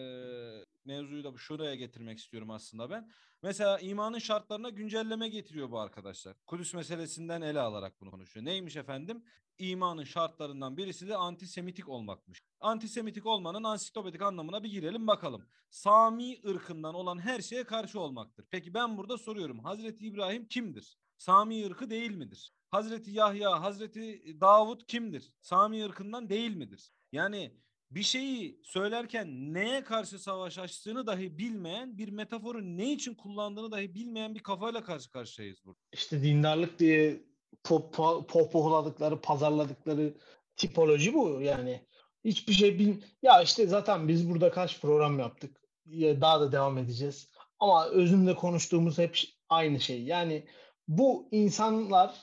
[0.86, 3.12] mevzuyu da şuraya getirmek istiyorum aslında ben.
[3.42, 6.36] Mesela imanın şartlarına güncelleme getiriyor bu arkadaşlar.
[6.46, 8.46] Kudüs meselesinden ele alarak bunu konuşuyor.
[8.46, 9.24] Neymiş efendim?
[9.58, 12.44] İmanın şartlarından birisi de antisemitik olmakmış.
[12.60, 15.48] Antisemitik olmanın ansiklopedik anlamına bir girelim bakalım.
[15.70, 18.46] Sami ırkından olan her şeye karşı olmaktır.
[18.52, 19.60] Peki ben burada soruyorum.
[19.60, 20.98] Hazreti İbrahim kimdir?
[21.18, 22.54] Sami ırkı değil midir?
[22.72, 25.34] Hazreti Yahya, Hazreti Davut kimdir?
[25.42, 26.92] Sami ırkından değil midir?
[27.12, 27.58] Yani
[27.96, 33.96] bir şeyi söylerken neye karşı savaş açtığını dahi bilmeyen, bir metaforu ne için kullandığını dahi
[33.96, 35.80] bilmeyen bir kafayla karşı karşıyayız burada.
[35.94, 37.24] İşte dindarlık diye
[38.28, 40.14] pohpohladıkları, pazarladıkları
[40.56, 41.82] tipoloji bu yani.
[42.26, 43.02] Hiçbir şey bil...
[43.22, 45.62] Ya işte zaten biz burada kaç program yaptık.
[45.86, 47.30] Ya Daha da devam edeceğiz.
[47.60, 49.20] Ama özünde konuştuğumuz hep
[49.50, 50.04] aynı şey.
[50.04, 50.48] Yani
[50.88, 52.22] bu insanlar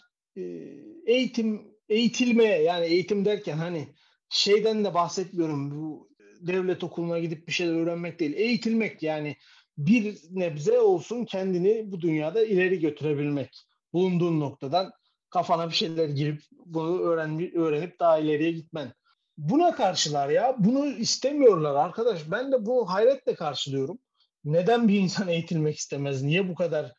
[1.06, 3.88] eğitim eğitilmeye yani eğitim derken hani
[4.30, 5.70] şeyden de bahsetmiyorum.
[5.70, 6.10] Bu
[6.40, 8.32] devlet okuluna gidip bir şeyler öğrenmek değil.
[8.32, 9.36] Eğitilmek yani
[9.78, 13.66] bir nebze olsun kendini bu dünyada ileri götürebilmek.
[13.92, 14.92] Bulunduğun noktadan
[15.30, 18.92] kafana bir şeyler girip bunu öğren, öğrenip daha ileriye gitmen.
[19.38, 20.56] Buna karşılar ya.
[20.58, 22.30] Bunu istemiyorlar arkadaş.
[22.30, 23.98] Ben de bu hayretle karşılıyorum.
[24.44, 26.22] Neden bir insan eğitilmek istemez?
[26.22, 26.92] Niye bu kadar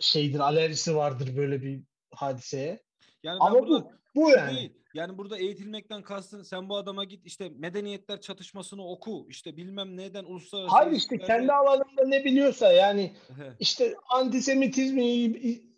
[0.00, 1.82] şeydir, alerjisi vardır böyle bir
[2.14, 2.82] hadiseye?
[3.22, 4.56] Yani Ama bu bu şu yani.
[4.56, 4.81] değil.
[4.94, 9.26] Yani burada eğitilmekten kastın sen bu adama git işte medeniyetler çatışmasını oku.
[9.28, 13.16] işte bilmem neden uluslararası Hayır işte kendi alanında ne biliyorsa yani
[13.60, 15.04] işte antisemitizmi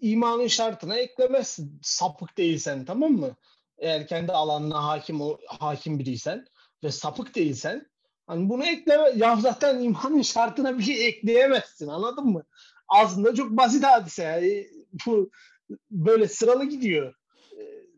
[0.00, 1.80] imanın şartına eklemezsin.
[1.82, 3.36] Sapık değilsen tamam mı?
[3.78, 6.46] Eğer kendi alanına hakim o- hakim biriysen
[6.84, 7.86] ve sapık değilsen
[8.26, 12.44] hani bunu ekleme ya zaten imanın şartına bir şey ekleyemezsin anladın mı?
[12.88, 14.22] Aslında çok basit hadise.
[14.22, 14.66] Yani
[15.06, 15.30] bu
[15.90, 17.14] böyle sıralı gidiyor.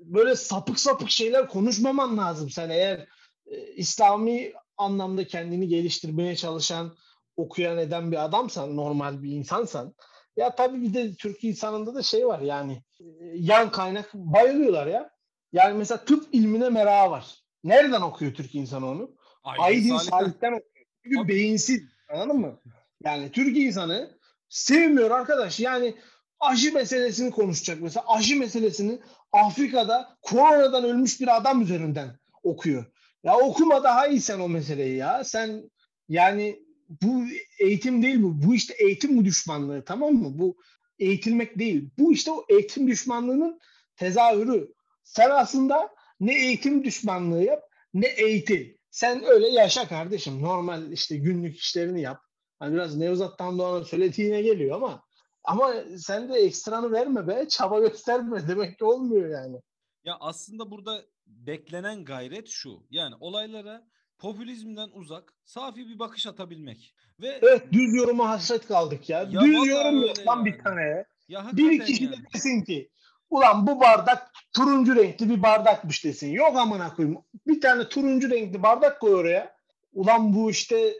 [0.06, 3.08] Böyle sapık sapık şeyler konuşmaman lazım sen eğer
[3.46, 6.96] e, İslami anlamda kendini geliştirmeye çalışan,
[7.36, 9.94] okuyan eden bir adamsan, normal bir insansan
[10.36, 13.04] ya tabii bir de Türk insanında da şey var yani e,
[13.34, 15.10] yan kaynak bayılıyorlar ya.
[15.52, 17.34] Yani mesela tıp ilmine merakı var.
[17.64, 19.10] Nereden okuyor Türk insanı onu?
[19.44, 20.86] Aydın Salih'ten- Salih'ten okuyor.
[21.04, 21.28] Çünkü Tabii.
[21.28, 21.82] beyinsiz.
[22.08, 22.60] Anladın mı?
[23.04, 25.60] Yani Türk insanı sevmiyor arkadaş.
[25.60, 25.94] Yani
[26.40, 28.04] aşı meselesini konuşacak mesela.
[28.08, 28.98] Aşı meselesini
[29.32, 32.84] Afrika'da koronadan ölmüş bir adam üzerinden okuyor.
[33.24, 35.24] Ya okuma daha iyi sen o meseleyi ya.
[35.24, 35.70] Sen
[36.08, 36.62] yani
[37.02, 37.24] bu
[37.58, 38.42] eğitim değil bu.
[38.42, 40.38] Bu işte eğitim bu düşmanlığı tamam mı?
[40.38, 40.56] Bu
[40.98, 41.90] eğitilmek değil.
[41.98, 43.60] Bu işte o eğitim düşmanlığının
[43.96, 44.72] tezahürü.
[45.04, 45.88] Sen aslında
[46.20, 47.62] ne eğitim düşmanlığı yap
[47.94, 48.76] ne eğitim.
[48.90, 50.42] Sen öyle yaşa kardeşim.
[50.42, 52.20] Normal işte günlük işlerini yap.
[52.58, 55.05] Hani biraz Nevzat Tandoğan'ın söylediğine geliyor ama
[55.46, 57.48] ama sen de ekstranı verme be.
[57.48, 58.48] Çaba gösterme.
[58.48, 59.60] Demek ki olmuyor yani.
[60.04, 62.86] Ya aslında burada beklenen gayret şu.
[62.90, 63.86] Yani olaylara
[64.18, 66.94] popülizmden uzak, safi bir bakış atabilmek.
[67.20, 69.18] Ve Evet düz yoruma hasret kaldık ya.
[69.20, 70.62] Ya düz yorum yok lan bir yani.
[70.62, 71.50] tane ya.
[71.52, 72.26] Bir kişi de yani.
[72.34, 72.90] desin ki
[73.30, 76.30] ulan bu bardak turuncu renkli bir bardakmış desin.
[76.30, 77.18] Yok amına koyayım.
[77.46, 79.56] Bir tane turuncu renkli bardak koy oraya.
[79.92, 80.94] Ulan bu işte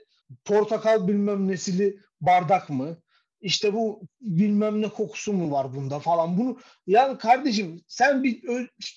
[0.45, 2.99] portakal bilmem nesili bardak mı?
[3.41, 6.39] İşte bu bilmem ne kokusu mu var bunda falan.
[6.39, 8.45] Bunu yani kardeşim sen bir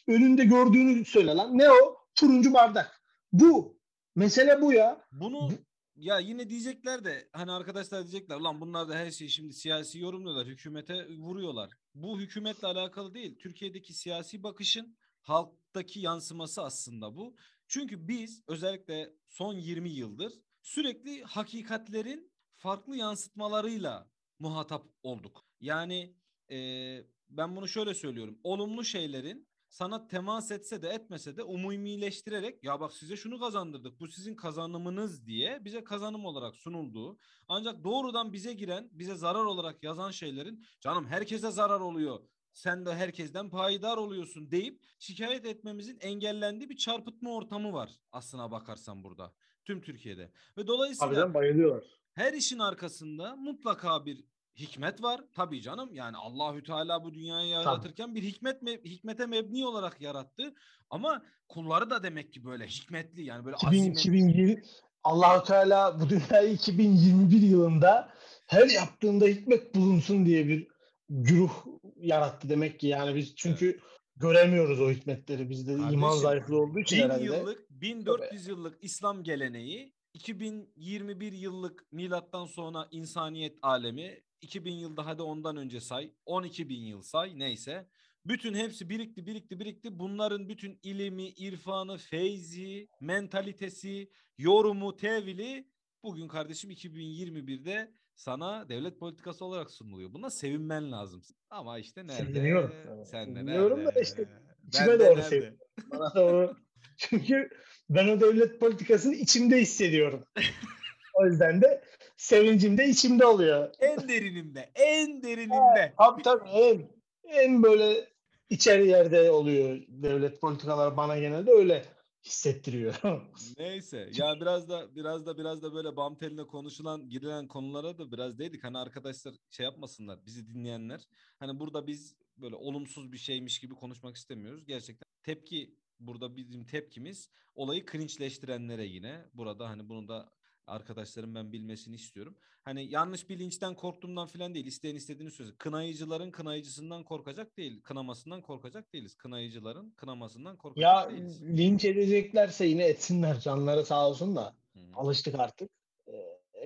[0.08, 1.58] önünde gördüğünü söyle lan.
[1.58, 1.98] Ne o?
[2.16, 3.02] Turuncu bardak.
[3.34, 3.80] Bu.
[4.16, 5.02] Mesele bu ya.
[5.12, 5.52] Bunu
[5.96, 10.48] ya yine diyecekler de hani arkadaşlar diyecekler ulan bunlar da her şeyi şimdi siyasi yorumluyorlar.
[10.48, 11.70] Hükümete vuruyorlar.
[11.96, 13.40] Bu hükümetle alakalı değil.
[13.40, 17.36] Türkiye'deki siyasi bakışın halktaki yansıması aslında bu.
[17.68, 24.10] Çünkü biz özellikle son 20 yıldır sürekli hakikatlerin farklı yansıtmalarıyla
[24.40, 25.46] muhatap olduk.
[25.60, 26.16] Yani
[26.50, 28.40] eee, ben bunu şöyle söylüyorum.
[28.44, 34.08] Olumlu şeylerin sana temas etse de etmese de umumileştirerek ya bak size şunu kazandırdık bu
[34.08, 37.18] sizin kazanımınız diye bize kazanım olarak sunulduğu
[37.48, 42.20] ancak doğrudan bize giren bize zarar olarak yazan şeylerin canım herkese zarar oluyor
[42.54, 49.04] sen de herkesten payidar oluyorsun deyip şikayet etmemizin engellendiği bir çarpıtma ortamı var aslına bakarsan
[49.04, 49.34] burada
[49.66, 51.99] tüm Türkiye'de ve dolayısıyla bayılıyorlar.
[52.20, 54.24] Her işin arkasında mutlaka bir
[54.56, 55.22] hikmet var.
[55.36, 60.54] Tabii canım yani Allahü Teala bu dünyayı yaratırken bir hikmet me- hikmete mebni olarak yarattı.
[60.90, 64.00] Ama kulları da demek ki böyle hikmetli yani böyle 2000, azimetli.
[64.00, 64.64] 2020
[65.04, 68.10] Allah Teala bu dünyayı 2021 yılında
[68.48, 70.68] her yaptığında hikmet bulunsun diye bir
[71.10, 71.66] güruh
[71.98, 73.80] yarattı demek ki yani biz çünkü
[74.16, 77.24] göremiyoruz o hikmetleri bizde iman zayıflığı olduğu için Bin herhalde.
[77.24, 85.57] yıllık, 1400 yıllık İslam geleneği, 2021 yıllık milattan sonra insaniyet alemi, 2000 yılda hadi ondan
[85.57, 87.89] önce say, 12 bin yıl say neyse.
[88.26, 89.99] Bütün hepsi birikti, birikti, birikti.
[89.99, 95.68] Bunların bütün ilimi, irfanı, feyzi, mentalitesi, yorumu, tevili
[96.03, 100.14] bugün kardeşim 2021'de sana devlet politikası olarak sunuluyor.
[100.14, 101.22] Buna sevinmen lazım.
[101.49, 102.34] Ama işte nerede?
[102.34, 102.74] Seviniyorum.
[103.05, 104.01] Sen de Seviniyorum da nerede?
[104.01, 104.26] işte
[104.68, 105.22] içime doğru nerede?
[105.22, 105.57] seviyorum.
[105.91, 106.57] Bana doğru.
[106.97, 107.49] Çünkü
[107.90, 110.24] ben o devlet politikasını içimde hissediyorum.
[111.14, 111.82] o yüzden de
[112.18, 113.70] sevincim de içimde oluyor.
[113.80, 115.94] En derininde, en derininde.
[115.98, 116.90] Tabii tabii en,
[117.24, 118.08] en böyle
[118.50, 121.86] içeri yerde oluyor devlet politikaları bana genelde öyle
[122.24, 122.96] hissettiriyor.
[123.58, 124.10] Neyse.
[124.14, 128.40] Ya biraz da biraz da biraz da böyle bam teline konuşulan, girilen konulara da biraz
[128.40, 128.64] değdik.
[128.64, 131.08] Hani arkadaşlar şey yapmasınlar, bizi dinleyenler.
[131.40, 134.66] Hani burada biz böyle olumsuz bir şeymiş gibi konuşmak istemiyoruz.
[134.66, 139.26] Gerçekten tepki burada bizim tepkimiz olayı cringe'leştirenlere yine.
[139.34, 140.30] Burada hani bunu da
[140.68, 142.38] arkadaşlarım ben bilmesini istiyorum.
[142.62, 144.66] Hani yanlış bir linçten korktuğumdan falan değil.
[144.66, 145.58] İsteyen istediğini söylüyor.
[145.58, 147.82] Kınayıcıların kınayıcısından korkacak değil.
[147.82, 149.16] Kınamasından korkacak değiliz.
[149.16, 151.43] Kınayıcıların kınamasından korkacak ya değiliz.
[151.43, 154.95] linç edeceklerse yine etsinler canları sağ olsun da Hı hı.
[154.95, 155.70] alıştık artık.
[156.08, 156.12] Ee,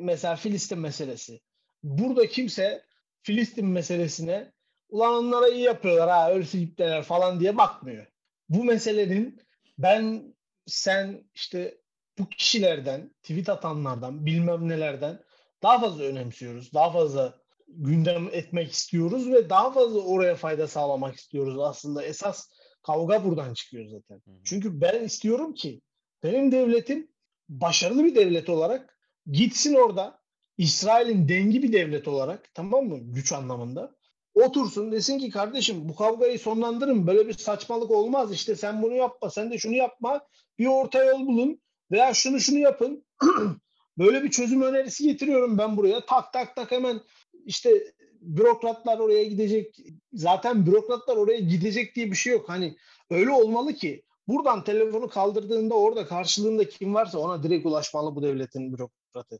[0.01, 1.39] mesela Filistin meselesi.
[1.83, 2.85] Burada kimse
[3.21, 4.51] Filistin meselesine
[4.89, 8.07] ulan onlara iyi yapıyorlar ha ölsün ipteler falan diye bakmıyor.
[8.53, 9.41] Bu meselenin
[9.77, 10.35] ben
[10.65, 11.77] sen işte
[12.19, 15.19] bu kişilerden, tweet atanlardan, bilmem nelerden
[15.63, 16.73] daha fazla önemsiyoruz.
[16.73, 21.59] Daha fazla gündem etmek istiyoruz ve daha fazla oraya fayda sağlamak istiyoruz.
[21.59, 22.49] Aslında esas
[22.83, 24.15] kavga buradan çıkıyor zaten.
[24.15, 24.43] Hı hı.
[24.43, 25.81] Çünkü ben istiyorum ki
[26.23, 27.07] benim devletim
[27.49, 28.97] başarılı bir devlet olarak
[29.31, 30.19] gitsin orada
[30.57, 33.95] İsrail'in dengi bir devlet olarak tamam mı güç anlamında
[34.35, 37.07] otursun desin ki kardeşim bu kavgayı sonlandırın.
[37.07, 38.33] Böyle bir saçmalık olmaz.
[38.33, 40.27] İşte sen bunu yapma sen de şunu yapma.
[40.59, 41.61] Bir orta yol bulun
[41.91, 43.05] veya şunu şunu yapın.
[43.97, 46.05] Böyle bir çözüm önerisi getiriyorum ben buraya.
[46.05, 47.01] Tak tak tak hemen
[47.45, 49.75] işte bürokratlar oraya gidecek.
[50.13, 52.49] Zaten bürokratlar oraya gidecek diye bir şey yok.
[52.49, 52.75] Hani
[53.09, 58.73] öyle olmalı ki buradan telefonu kaldırdığında orada karşılığında kim varsa ona direkt ulaşmalı bu devletin
[58.73, 59.39] bürokratı.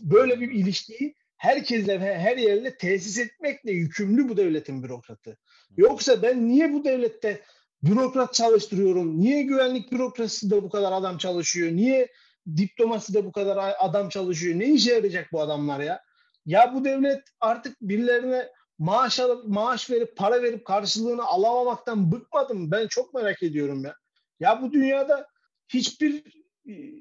[0.00, 5.38] Böyle bir ilişkiyi herkesle ve her yerle tesis etmekle yükümlü bu devletin bürokratı.
[5.76, 7.40] Yoksa ben niye bu devlette
[7.82, 9.20] bürokrat çalıştırıyorum?
[9.20, 11.72] Niye güvenlik bürokrasisinde bu kadar adam çalışıyor?
[11.72, 12.12] Niye
[12.56, 14.58] diplomaside bu kadar adam çalışıyor?
[14.58, 16.02] Ne işe yarayacak bu adamlar ya?
[16.46, 22.70] Ya bu devlet artık birilerine maaş alıp maaş verip para verip karşılığını alamamaktan bıkmadım.
[22.70, 23.94] Ben çok merak ediyorum ya.
[24.40, 25.26] Ya bu dünyada
[25.68, 26.37] hiçbir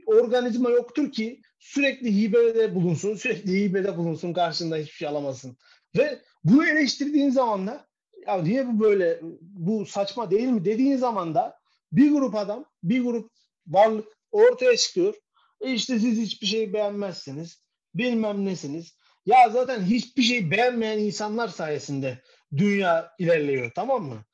[0.05, 5.57] organizma yoktur ki sürekli hibede bulunsun, sürekli hibede bulunsun karşında hiçbir şey alamasın.
[5.97, 7.88] Ve bunu eleştirdiğin zaman da
[8.28, 11.59] ya niye bu böyle bu saçma değil mi dediğin zaman da
[11.91, 13.32] bir grup adam, bir grup
[13.68, 15.15] varlık ortaya çıkıyor.
[15.61, 17.63] E işte siz hiçbir şey beğenmezsiniz.
[17.95, 18.97] bilmem nesiniz.
[19.26, 22.22] Ya zaten hiçbir şey beğenmeyen insanlar sayesinde
[22.57, 24.26] dünya ilerliyor tamam mı?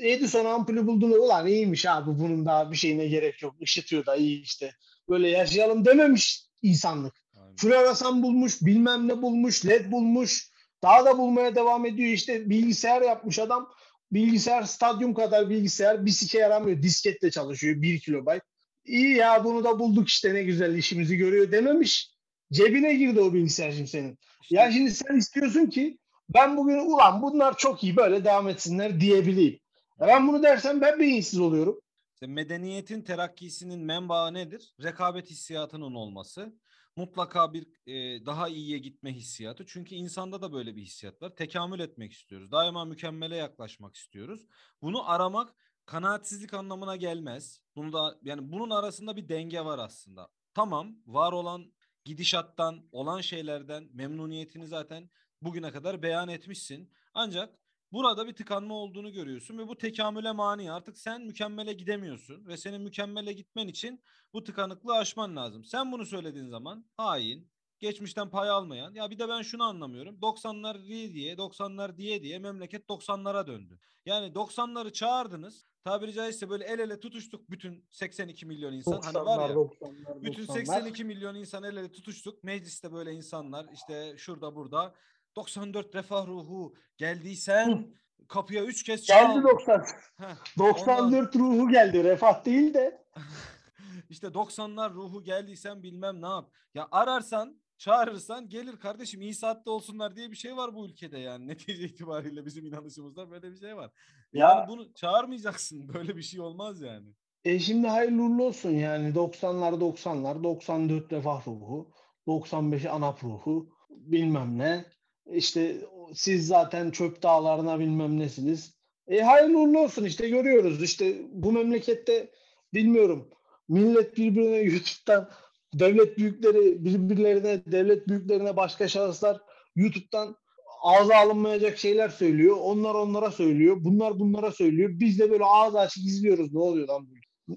[0.00, 3.54] Edison ampulü bulduğunda ulan iyiymiş abi bunun daha bir şeyine gerek yok.
[3.60, 4.72] Işıtıyor da iyi işte.
[5.08, 7.14] Böyle yaşayalım dememiş insanlık.
[7.36, 7.56] Aynen.
[7.56, 10.50] Floresan bulmuş, bilmem ne bulmuş, led bulmuş.
[10.82, 12.10] Daha da bulmaya devam ediyor.
[12.10, 13.68] İşte bilgisayar yapmış adam.
[14.12, 16.82] Bilgisayar stadyum kadar bilgisayar bir sike yaramıyor.
[16.82, 18.42] Disketle çalışıyor 1 kilobayt.
[18.84, 22.10] İyi ya bunu da bulduk işte ne güzel işimizi görüyor dememiş.
[22.52, 24.18] Cebine girdi o bilgisayar şimdi senin.
[24.50, 29.58] Ya şimdi sen istiyorsun ki ben bugün ulan bunlar çok iyi böyle devam etsinler diyebileyim.
[30.00, 31.80] Ben bunu dersem ben beyinsiz oluyorum.
[32.14, 34.74] İşte medeniyetin terakkisinin menbaı nedir?
[34.82, 36.56] Rekabet hissiyatının olması.
[36.96, 39.66] Mutlaka bir e, daha iyiye gitme hissiyatı.
[39.66, 41.36] Çünkü insanda da böyle bir hissiyat var.
[41.36, 42.52] Tekamül etmek istiyoruz.
[42.52, 44.46] Daima mükemmele yaklaşmak istiyoruz.
[44.82, 45.54] Bunu aramak
[45.86, 47.60] kanaatsizlik anlamına gelmez.
[47.76, 50.28] Bunu da yani bunun arasında bir denge var aslında.
[50.54, 51.72] Tamam, var olan
[52.04, 55.10] gidişattan, olan şeylerden memnuniyetini zaten
[55.42, 56.92] bugüne kadar beyan etmişsin.
[57.14, 57.58] Ancak
[57.92, 60.72] burada bir tıkanma olduğunu görüyorsun ve bu tekamüle mani.
[60.72, 65.64] Artık sen mükemmele gidemiyorsun ve senin mükemmele gitmen için bu tıkanıklığı aşman lazım.
[65.64, 68.94] Sen bunu söylediğin zaman hain, geçmişten pay almayan.
[68.94, 70.18] Ya bir de ben şunu anlamıyorum.
[70.22, 73.78] 90'lar diye diye, 90'lar diye diye memleket 90'lara döndü.
[74.06, 75.66] Yani 90'ları çağırdınız.
[75.84, 79.00] Tabiri caizse böyle el ele tutuştuk bütün 82 milyon insan.
[79.00, 79.54] hani var ya.
[79.54, 82.44] 90'lar, bütün 82 milyon insan el ele tutuştuk.
[82.44, 84.94] Mecliste böyle insanlar işte şurada burada
[85.36, 87.84] 94 refah ruhu geldiysen Hı.
[88.28, 89.34] kapıya 3 kez çal.
[89.34, 89.84] Geldi 90.
[90.16, 91.40] Heh, 94 ondan...
[91.40, 92.04] ruhu geldi.
[92.04, 93.06] Refah değil de.
[94.10, 96.50] işte 90'lar ruhu geldiysen bilmem ne yap.
[96.74, 101.46] Ya ararsan çağırırsan gelir kardeşim iyi saatte olsunlar diye bir şey var bu ülkede yani
[101.48, 103.90] netice itibariyle bizim inanışımızda böyle bir şey var.
[104.32, 107.08] Yani ya, bunu çağırmayacaksın böyle bir şey olmaz yani.
[107.44, 111.92] E şimdi hayırlı uğurlu olsun yani 90'lar 90'lar 94 refah ruhu
[112.26, 114.84] 95 anap ruhu bilmem ne
[115.32, 115.76] işte
[116.14, 118.76] siz zaten çöp dağlarına bilmem nesiniz.
[119.08, 122.30] E hayırlı uğurlu olsun işte görüyoruz işte bu memlekette
[122.74, 123.30] bilmiyorum
[123.68, 125.30] millet birbirine YouTube'dan
[125.74, 129.40] devlet büyükleri birbirlerine devlet büyüklerine başka şahıslar
[129.76, 130.36] YouTube'dan
[130.82, 132.56] ağza alınmayacak şeyler söylüyor.
[132.60, 133.76] Onlar onlara söylüyor.
[133.80, 134.90] Bunlar bunlara söylüyor.
[134.92, 136.52] Biz de böyle ağız açık izliyoruz.
[136.52, 137.14] Ne oluyor lan bu?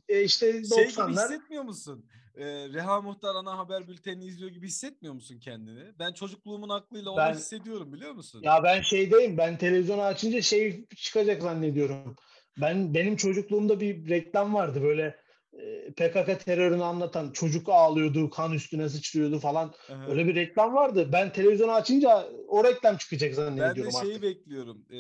[0.10, 0.76] E işte 90'lar.
[0.76, 2.06] Şey gibi hissetmiyor musun?
[2.36, 5.84] E, Reha Muhtar ana haber bültenini izliyor gibi hissetmiyor musun kendini?
[6.00, 8.42] Ben çocukluğumun aklıyla onu ben, hissediyorum biliyor musun?
[8.44, 9.38] Ya ben şeydeyim.
[9.38, 12.16] Ben televizyonu açınca şey çıkacak zannediyorum.
[12.58, 15.16] Ben benim çocukluğumda bir reklam vardı böyle
[15.96, 19.74] PKK terörünü anlatan çocuk ağlıyordu, kan üstüne sıçrıyordu falan.
[19.92, 20.08] Aha.
[20.10, 21.10] Öyle bir reklam vardı.
[21.14, 24.24] Ben televizyonu açınca o reklam çıkacak zannediyorum Ben de şeyi artık.
[24.24, 24.86] bekliyorum.
[24.90, 24.98] E,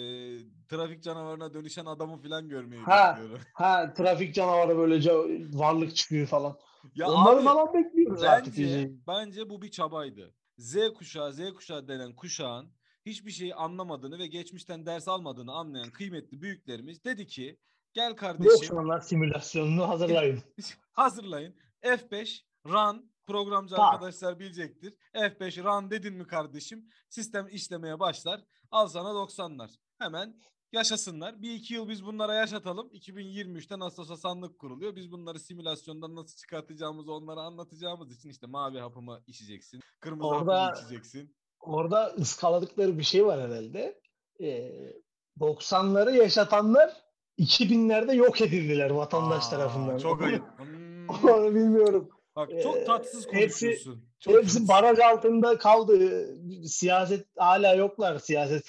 [0.69, 3.45] trafik canavarına dönüşen adamı falan görmeyi ha, bekliyorum.
[3.53, 5.11] Ha, trafik canavarı böylece
[5.53, 6.57] varlık çıkıyor falan.
[6.95, 8.57] Ya Onları abi, falan bekliyoruz bence, artık.
[9.07, 10.35] Bence bu bir çabaydı.
[10.57, 12.73] Z kuşağı, Z kuşağı denen kuşağın
[13.05, 17.59] hiçbir şeyi anlamadığını ve geçmişten ders almadığını anlayan kıymetli büyüklerimiz dedi ki
[17.93, 18.77] Gel kardeşim.
[18.77, 20.43] 90'lar simülasyonunu hazırlayın.
[20.91, 21.55] hazırlayın.
[21.83, 23.93] F5 run programcı Bak.
[23.93, 24.93] arkadaşlar bilecektir.
[25.13, 26.89] F5 run dedin mi kardeşim?
[27.09, 28.41] Sistem işlemeye başlar.
[28.71, 29.69] Al sana 90'lar.
[29.97, 30.35] Hemen
[30.73, 31.41] yaşasınlar.
[31.41, 32.87] Bir iki yıl biz bunlara yaşatalım.
[32.87, 34.95] 2023'te nasıl olsa sandık kuruluyor.
[34.95, 39.79] Biz bunları simülasyondan nasıl çıkartacağımızı onlara anlatacağımız için işte mavi hapımı içeceksin.
[39.99, 41.35] Kırmızı orada, hapımı içeceksin.
[41.59, 44.01] Orada ıskaladıkları bir şey var herhalde.
[44.41, 44.71] Ee,
[45.39, 46.93] 90'ları yaşatanlar
[47.39, 49.97] 2000'lerde yok edildiler vatandaş Aa, tarafından.
[49.97, 50.43] Çok ayıp.
[50.57, 51.09] Hmm.
[51.09, 52.09] Onu bilmiyorum.
[52.35, 53.67] Bak çok ee, tatsız konuşuyorsun.
[53.67, 56.25] Hepsi, çok hepsi baraj altında kaldı.
[56.67, 58.67] Siyaset hala yoklar siyaset.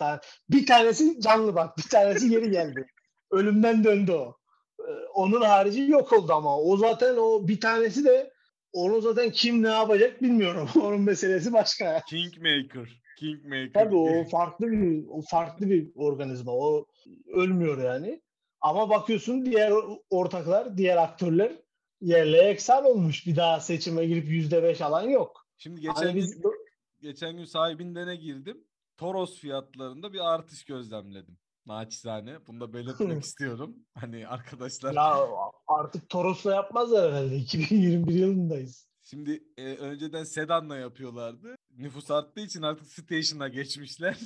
[0.51, 1.79] Bir tanesi canlı bak.
[1.79, 2.87] Bir tanesi geri geldi.
[3.31, 4.37] Ölümden döndü o.
[4.81, 6.59] Ee, onun harici yok oldu ama.
[6.59, 8.33] O zaten o bir tanesi de
[8.73, 10.69] onu zaten kim ne yapacak bilmiyorum.
[10.83, 12.01] Onun meselesi başka.
[12.09, 13.03] Kingmaker.
[13.19, 13.73] Kingmaker.
[13.73, 16.53] Tabii o farklı bir o farklı bir organizma.
[16.53, 16.87] O
[17.33, 18.21] ölmüyor yani.
[18.61, 19.73] Ama bakıyorsun diğer
[20.11, 21.53] ortaklar, diğer aktörler
[22.01, 23.27] yerle eksan olmuş.
[23.27, 25.47] Bir daha seçime girip yüzde beş alan yok.
[25.59, 26.41] Şimdi geçen hani biz...
[26.41, 26.53] gün,
[27.01, 28.65] geçen gün sahibindene girdim.
[28.97, 31.39] Toros fiyatlarında bir artış gözlemledim.
[31.67, 32.47] Naçizane.
[32.47, 33.77] Bunu da belirtmek istiyorum.
[33.95, 34.93] Hani arkadaşlar.
[34.93, 35.29] Ya
[35.67, 37.37] artık Toros'la yapmazlar herhalde.
[37.37, 38.90] 2021 yılındayız.
[39.11, 41.57] Şimdi e, önceden sedanla yapıyorlardı.
[41.79, 44.17] Nüfus arttığı için artık station'a geçmişler.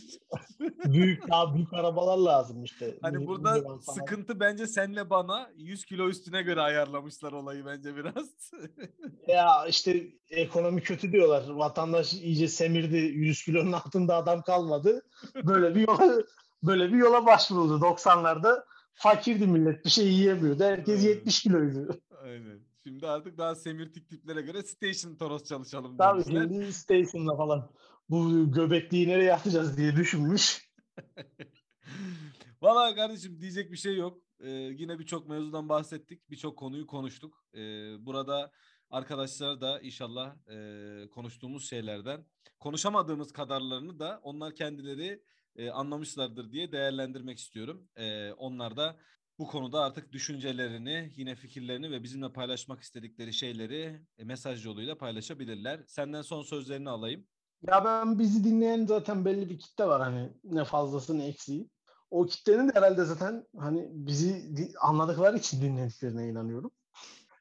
[0.84, 2.98] büyük daha büyük arabalar lazım işte.
[3.02, 8.50] Hani burada sıkıntı bence senle bana 100 kilo üstüne göre ayarlamışlar olayı bence biraz.
[9.28, 11.48] ya işte ekonomi kötü diyorlar.
[11.48, 12.96] Vatandaş iyice semirdi.
[12.96, 15.02] 100 kilonun altında adam kalmadı.
[15.34, 16.22] Böyle bir yola
[16.62, 18.64] böyle bir yola başvuruldu 90'larda.
[18.94, 20.64] Fakirdi millet bir şey yiyemiyordu.
[20.64, 22.00] Herkes 70 kiloydu.
[22.24, 22.73] Aynen.
[22.86, 26.48] Şimdi artık daha semirtik tiplere göre Station Toros çalışalım Tabii demişler.
[26.48, 27.70] şimdi Station'la falan
[28.10, 30.70] bu göbekliği nereye atacağız diye düşünmüş.
[32.62, 34.18] Valla kardeşim diyecek bir şey yok.
[34.40, 36.30] Ee, yine birçok mevzudan bahsettik.
[36.30, 37.44] Birçok konuyu konuştuk.
[37.54, 37.58] Ee,
[38.06, 38.52] burada
[38.90, 42.24] arkadaşlar da inşallah e, konuştuğumuz şeylerden
[42.60, 45.22] konuşamadığımız kadarlarını da onlar kendileri
[45.56, 47.88] e, anlamışlardır diye değerlendirmek istiyorum.
[47.96, 48.96] E, onlar da
[49.38, 55.80] bu konuda artık düşüncelerini, yine fikirlerini ve bizimle paylaşmak istedikleri şeyleri e, mesaj yoluyla paylaşabilirler.
[55.86, 57.26] Senden son sözlerini alayım.
[57.66, 61.70] Ya ben bizi dinleyen zaten belli bir kitle var hani ne fazlası ne eksiği.
[62.10, 64.44] O kitlenin de herhalde zaten hani bizi
[64.80, 66.70] anladıkları için dinlediklerine inanıyorum.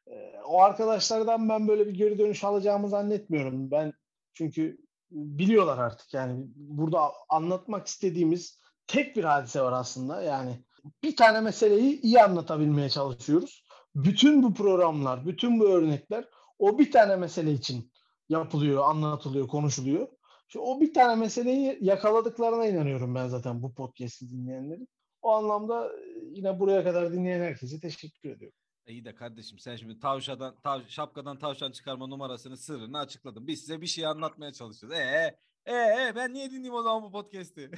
[0.07, 3.71] Ee, o arkadaşlardan ben böyle bir geri dönüş alacağımı zannetmiyorum.
[3.71, 3.93] Ben
[4.33, 4.77] çünkü
[5.11, 10.21] biliyorlar artık yani burada anlatmak istediğimiz tek bir hadise var aslında.
[10.21, 10.63] Yani
[11.03, 13.65] bir tane meseleyi iyi anlatabilmeye çalışıyoruz.
[13.95, 16.25] Bütün bu programlar, bütün bu örnekler
[16.59, 17.91] o bir tane mesele için
[18.29, 20.07] yapılıyor, anlatılıyor, konuşuluyor.
[20.47, 24.87] İşte o bir tane meseleyi yakaladıklarına inanıyorum ben zaten bu podcast'i dinleyenlerin.
[25.21, 25.91] O anlamda e,
[26.31, 28.57] yine buraya kadar dinleyen herkese teşekkür ediyorum.
[28.87, 33.47] İyi de kardeşim sen şimdi tavşadan, tav, şapkadan tavşan çıkarma numarasını sırrını açıkladın.
[33.47, 34.99] Biz size bir şey anlatmaya çalışıyoruz.
[34.99, 37.71] Ee, ee, ee ben niye dinleyeyim o zaman bu podcast'i?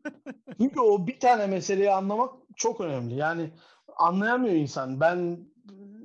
[0.58, 3.14] Çünkü o bir tane meseleyi anlamak çok önemli.
[3.14, 3.50] Yani
[3.96, 5.00] anlayamıyor insan.
[5.00, 5.46] Ben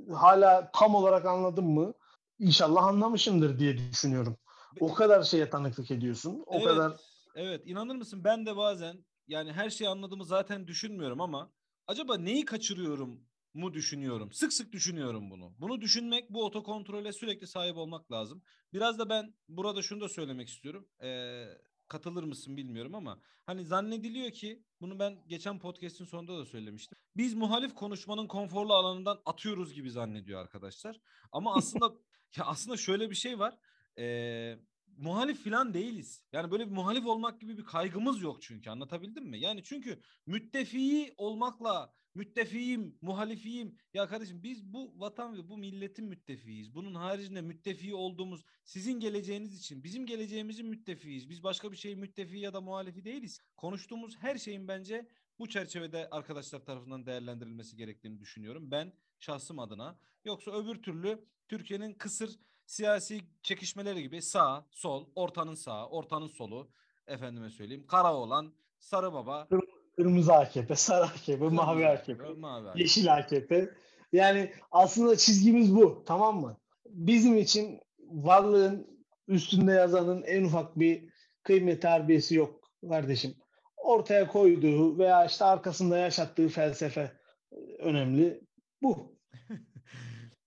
[0.09, 1.93] e, hala tam olarak anladım mı?
[2.39, 4.37] İnşallah anlamışımdır diye düşünüyorum.
[4.79, 6.43] O kadar şeye tanıklık ediyorsun.
[6.45, 6.93] O Evet, kadar
[7.35, 11.51] Evet inanır mısın ben de bazen yani her şeyi anladığımı zaten düşünmüyorum ama
[11.87, 13.26] acaba neyi kaçırıyorum
[13.57, 14.31] mu düşünüyorum.
[14.31, 15.55] Sık sık düşünüyorum bunu.
[15.59, 18.43] Bunu düşünmek bu otokontrole sürekli sahip olmak lazım.
[18.73, 20.87] Biraz da ben burada şunu da söylemek istiyorum.
[21.03, 21.45] Ee,
[21.87, 26.97] katılır mısın bilmiyorum ama hani zannediliyor ki bunu ben geçen podcast'in sonunda da söylemiştim.
[27.17, 30.99] Biz muhalif konuşmanın konforlu alanından atıyoruz gibi zannediyor arkadaşlar.
[31.31, 31.85] Ama aslında
[32.37, 33.57] ya aslında şöyle bir şey var.
[33.97, 34.59] Ee,
[34.97, 36.23] muhalif falan değiliz.
[36.31, 39.39] Yani böyle bir muhalif olmak gibi bir kaygımız yok çünkü anlatabildim mi?
[39.39, 43.77] Yani çünkü müttefiği olmakla müttefiğim, muhalifiyim.
[43.93, 46.75] Ya kardeşim biz bu vatan ve bu milletin müttefiğiyiz.
[46.75, 51.29] Bunun haricinde müttefiği olduğumuz sizin geleceğiniz için bizim geleceğimizin müttefiğiyiz.
[51.29, 53.39] Biz başka bir şeyin müttefiği ya da muhalifi değiliz.
[53.57, 55.07] Konuştuğumuz her şeyin bence
[55.39, 58.71] bu çerçevede arkadaşlar tarafından değerlendirilmesi gerektiğini düşünüyorum.
[58.71, 59.99] Ben şahsım adına.
[60.25, 66.71] Yoksa öbür türlü Türkiye'nin kısır siyasi çekişmeleri gibi sağ, sol, ortanın sağı, ortanın solu,
[67.07, 69.47] efendime söyleyeyim, kara olan, sarı baba,
[69.97, 72.81] kırmızı AKP, sarı AKP, mavi AKP, mavi AKP.
[72.83, 73.69] yeşil AKP.
[74.11, 76.03] Yani aslında çizgimiz bu.
[76.05, 76.57] Tamam mı?
[76.89, 81.09] Bizim için varlığın üstünde yazanın en ufak bir
[81.43, 83.35] kıymet harbiyesi yok kardeşim.
[83.77, 87.11] Ortaya koyduğu veya işte arkasında yaşattığı felsefe
[87.79, 88.41] önemli.
[88.81, 89.17] Bu.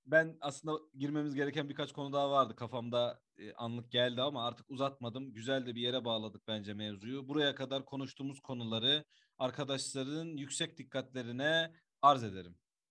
[0.06, 2.56] Ben aslında girmemiz gereken birkaç konu daha vardı.
[2.56, 5.32] Kafamda e, anlık geldi ama artık uzatmadım.
[5.34, 7.28] Güzel de bir yere bağladık bence mevzuyu.
[7.28, 9.04] Buraya kadar konuştuğumuz konuları
[9.38, 11.72] arkadaşların yüksek dikkatlerine
[12.02, 12.58] arz ederim.